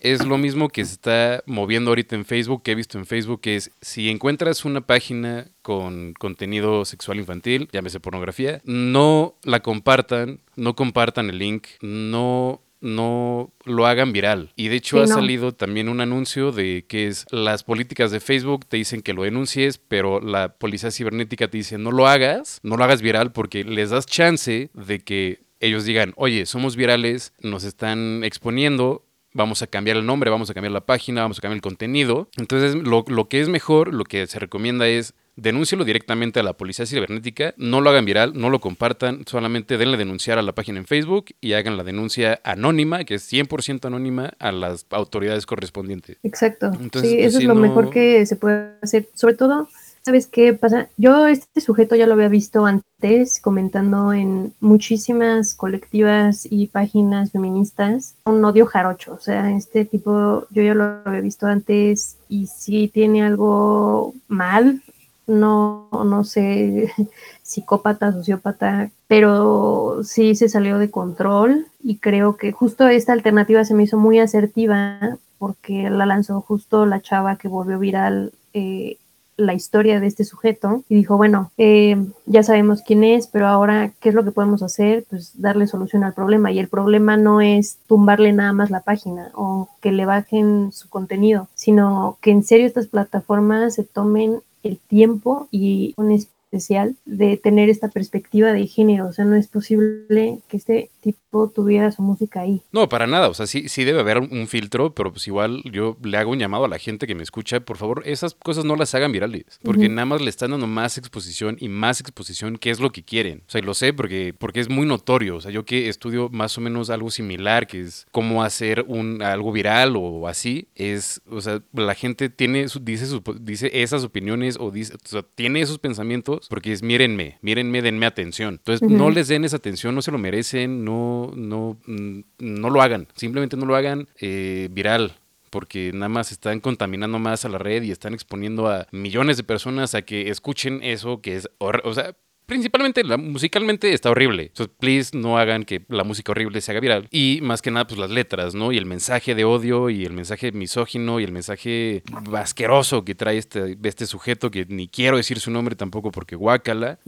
[0.00, 3.40] es lo mismo que se está moviendo ahorita en Facebook, que he visto en Facebook,
[3.40, 10.40] que es si encuentras una página con contenido sexual infantil, llámese pornografía, no la compartan,
[10.56, 14.52] no compartan el link, no no lo hagan viral.
[14.56, 18.64] Y de hecho ha salido también un anuncio de que es las políticas de Facebook
[18.66, 22.76] te dicen que lo denuncies, pero la policía cibernética te dice no lo hagas, no
[22.76, 27.64] lo hagas viral porque les das chance de que ellos digan, oye, somos virales, nos
[27.64, 31.56] están exponiendo, vamos a cambiar el nombre, vamos a cambiar la página, vamos a cambiar
[31.56, 32.28] el contenido.
[32.36, 36.52] Entonces, lo, lo que es mejor, lo que se recomienda es denúncielo directamente a la
[36.52, 40.78] policía cibernética, no lo hagan viral, no lo compartan, solamente denle denunciar a la página
[40.78, 46.18] en Facebook y hagan la denuncia anónima, que es 100% anónima, a las autoridades correspondientes.
[46.22, 46.66] Exacto.
[46.66, 49.08] Entonces, sí, pues, eso es lo mejor que se puede hacer.
[49.14, 49.68] Sobre todo,
[50.02, 50.88] ¿Sabes qué pasa?
[50.96, 58.14] Yo este sujeto ya lo había visto antes comentando en muchísimas colectivas y páginas feministas.
[58.24, 62.88] Un odio jarocho, o sea, este tipo yo ya lo había visto antes y sí
[62.88, 64.82] tiene algo mal,
[65.26, 66.90] no, no sé,
[67.42, 73.74] psicópata, sociópata, pero sí se salió de control y creo que justo esta alternativa se
[73.74, 78.96] me hizo muy asertiva porque la lanzó justo la chava que volvió viral eh,
[79.40, 83.92] la historia de este sujeto y dijo, bueno, eh, ya sabemos quién es, pero ahora,
[84.00, 85.04] ¿qué es lo que podemos hacer?
[85.08, 86.52] Pues darle solución al problema.
[86.52, 90.88] Y el problema no es tumbarle nada más la página o que le bajen su
[90.88, 96.12] contenido, sino que en serio estas plataformas se tomen el tiempo y un
[96.50, 99.06] especial de tener esta perspectiva de género.
[99.06, 102.60] O sea, no es posible que este tipo tuviera su música ahí.
[102.72, 103.28] No, para nada.
[103.28, 106.38] O sea, sí, sí debe haber un filtro, pero pues igual yo le hago un
[106.38, 107.60] llamado a la gente que me escucha.
[107.60, 109.60] Por favor, esas cosas no las hagan virales.
[109.62, 113.04] Porque nada más le están dando más exposición y más exposición, que es lo que
[113.04, 113.44] quieren.
[113.46, 115.36] O sea, y lo sé porque, porque es muy notorio.
[115.36, 119.22] O sea, yo que estudio más o menos algo similar, que es cómo hacer un,
[119.22, 124.70] algo viral o así, es, o sea, la gente tiene, dice, dice esas opiniones o,
[124.70, 128.54] dice, o sea, tiene esos pensamientos porque es mírenme, mírenme, denme atención.
[128.54, 132.82] Entonces, no les den esa atención, no se lo merecen, no, no, mm, no lo
[132.82, 135.16] hagan, simplemente no lo hagan eh, viral.
[135.50, 139.42] Porque nada más están contaminando más a la red y están exponiendo a millones de
[139.42, 142.14] personas a que escuchen eso que es, o sea,
[142.50, 144.46] principalmente la, musicalmente está horrible.
[144.46, 147.06] Entonces, please no hagan que la música horrible se haga viral.
[147.12, 148.72] Y más que nada, pues las letras, ¿no?
[148.72, 152.02] Y el mensaje de odio y el mensaje misógino y el mensaje
[152.36, 156.98] asqueroso que trae este, este sujeto que ni quiero decir su nombre tampoco porque guácala.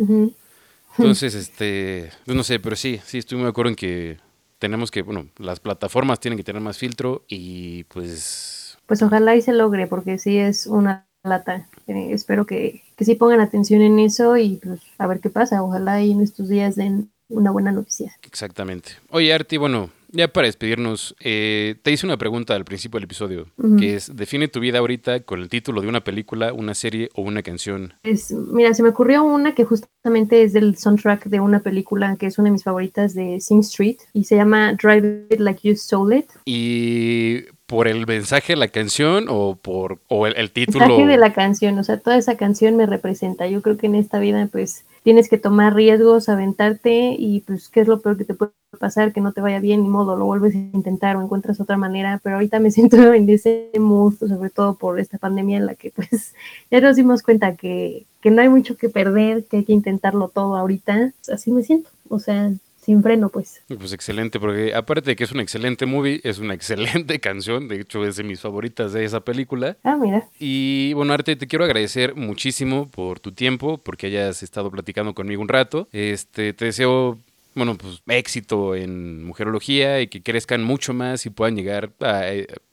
[0.96, 4.18] Entonces, este, pues no sé, pero sí, sí, estoy muy de acuerdo en que
[4.60, 8.78] tenemos que, bueno, las plataformas tienen que tener más filtro y pues...
[8.86, 11.68] Pues ojalá y se logre, porque sí es una lata.
[11.86, 15.62] Eh, espero que, que sí pongan atención en eso y pues a ver qué pasa.
[15.62, 18.14] Ojalá y en estos días den una buena noticia.
[18.22, 18.92] Exactamente.
[19.10, 23.46] Oye, Arti, bueno, ya para despedirnos, eh, te hice una pregunta al principio del episodio,
[23.78, 27.22] que es, define tu vida ahorita con el título de una película, una serie o
[27.22, 27.94] una canción.
[28.02, 32.26] Es, mira, se me ocurrió una que justamente es del soundtrack de una película que
[32.26, 35.74] es una de mis favoritas de Sing Street y se llama Drive It Like You
[35.76, 36.26] Stole It.
[36.44, 40.84] Y por el mensaje de la canción o por o el, título.
[40.84, 43.46] El mensaje de la canción, o sea, toda esa canción me representa.
[43.46, 47.80] Yo creo que en esta vida, pues, tienes que tomar riesgos, aventarte y, pues, ¿qué
[47.80, 49.12] es lo peor que te puede pasar?
[49.12, 52.20] Que no te vaya bien, ni modo, lo vuelves a intentar o encuentras otra manera.
[52.22, 55.90] Pero ahorita me siento en ese mood, sobre todo por esta pandemia en la que,
[55.90, 56.34] pues,
[56.70, 60.28] ya nos dimos cuenta que, que no hay mucho que perder, que hay que intentarlo
[60.28, 61.12] todo ahorita.
[61.32, 61.90] Así me siento.
[62.08, 62.52] O sea,
[62.82, 63.62] sin freno, pues.
[63.68, 67.80] Pues excelente, porque aparte de que es un excelente movie, es una excelente canción, de
[67.80, 69.76] hecho es de mis favoritas de esa película.
[69.84, 70.28] Ah, mira.
[70.38, 75.42] Y bueno, Arte, te quiero agradecer muchísimo por tu tiempo, porque hayas estado platicando conmigo
[75.42, 75.88] un rato.
[75.92, 77.18] Este, te deseo
[77.54, 82.22] bueno, pues éxito en mujerología y que crezcan mucho más y puedan llegar a,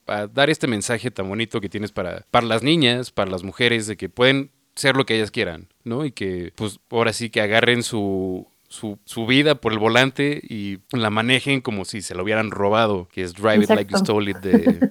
[0.06, 3.86] a, dar este mensaje tan bonito que tienes para, para las niñas, para las mujeres,
[3.86, 6.04] de que pueden ser lo que ellas quieran, ¿no?
[6.04, 10.78] Y que pues ahora sí que agarren su, su, su, vida por el volante y
[10.92, 14.30] la manejen como si se lo hubieran robado, que es Drive It Like You Stole
[14.30, 14.90] It de,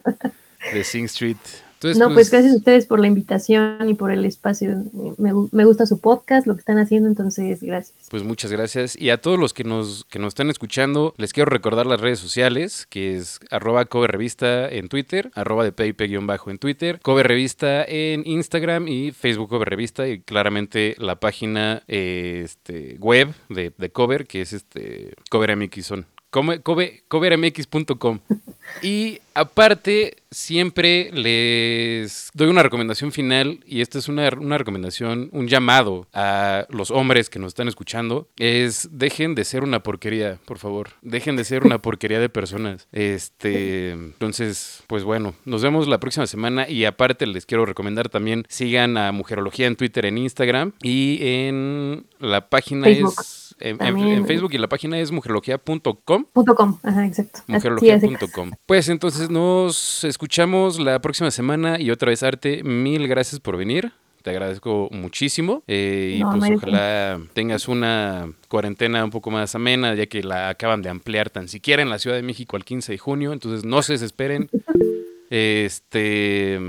[0.73, 1.38] de Sing Street
[1.82, 4.84] no, pues, pues, gracias a ustedes por la invitación y por el espacio.
[5.17, 8.07] Me, me, gusta su podcast, lo que están haciendo, entonces gracias.
[8.09, 8.99] Pues muchas gracias.
[8.99, 12.19] Y a todos los que nos, que nos están escuchando, les quiero recordar las redes
[12.19, 17.84] sociales, que es arroba cover revista en Twitter, arroba de bajo en Twitter, cover revista
[17.84, 24.27] en Instagram y Facebook cover revista y claramente la página este, web de, de cover,
[24.27, 25.49] que es este cover
[26.30, 28.19] covermx.com.
[28.82, 36.07] Y aparte, siempre les doy una recomendación final, y esta es una, recomendación, un llamado
[36.13, 40.89] a los hombres que nos están escuchando, es dejen de ser una porquería, por favor.
[41.01, 42.88] Dejen de ser una porquería de personas.
[42.91, 48.45] Este, entonces, pues bueno, nos vemos la próxima semana y aparte les quiero recomendar también,
[48.49, 54.57] sigan a Mujerología en Twitter, en Instagram y en la página es en, Facebook y
[54.57, 56.26] la página es mujerología.com.
[56.34, 57.39] .com, ajá, exacto.
[57.47, 58.51] Mujerología.com.
[58.66, 63.91] Pues entonces nos escuchamos la próxima semana y otra vez Arte, mil gracias por venir.
[64.22, 70.07] Te agradezco muchísimo eh, y pues ojalá tengas una cuarentena un poco más amena, ya
[70.07, 72.97] que la acaban de ampliar tan siquiera en la Ciudad de México al 15 de
[72.97, 74.49] junio, entonces no se desesperen.
[75.30, 76.60] este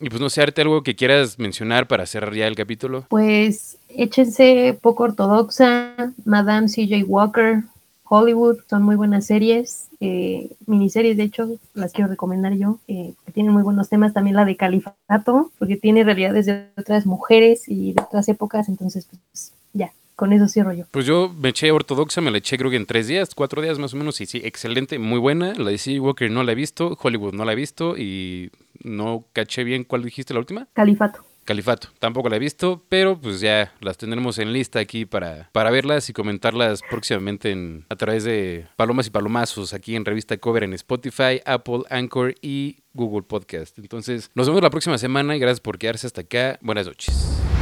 [0.00, 3.04] y pues no sé, Arte, algo que quieras mencionar para cerrar ya el capítulo.
[3.08, 7.64] Pues échense poco ortodoxa, Madame CJ Walker,
[8.04, 13.32] Hollywood, son muy buenas series, eh, miniseries de hecho, las quiero recomendar yo, eh, que
[13.32, 17.92] tienen muy buenos temas, también la de Califato, porque tiene realidades de otras mujeres y
[17.92, 20.86] de otras épocas, entonces pues ya, con eso cierro yo.
[20.90, 23.78] Pues yo me eché ortodoxa, me la eché creo que en tres días, cuatro días
[23.78, 25.54] más o menos, y sí, excelente, muy buena.
[25.54, 28.50] La de CJ Walker no la he visto, Hollywood no la he visto, y
[28.82, 30.68] no caché bien cuál dijiste la última.
[30.72, 31.24] Califato.
[31.44, 35.70] Califato, tampoco la he visto, pero pues ya las tendremos en lista aquí para, para
[35.70, 40.62] verlas y comentarlas próximamente en, a través de Palomas y Palomazos aquí en Revista Cover
[40.62, 43.78] en Spotify, Apple, Anchor y Google Podcast.
[43.78, 46.58] Entonces, nos vemos la próxima semana y gracias por quedarse hasta acá.
[46.62, 47.59] Buenas noches.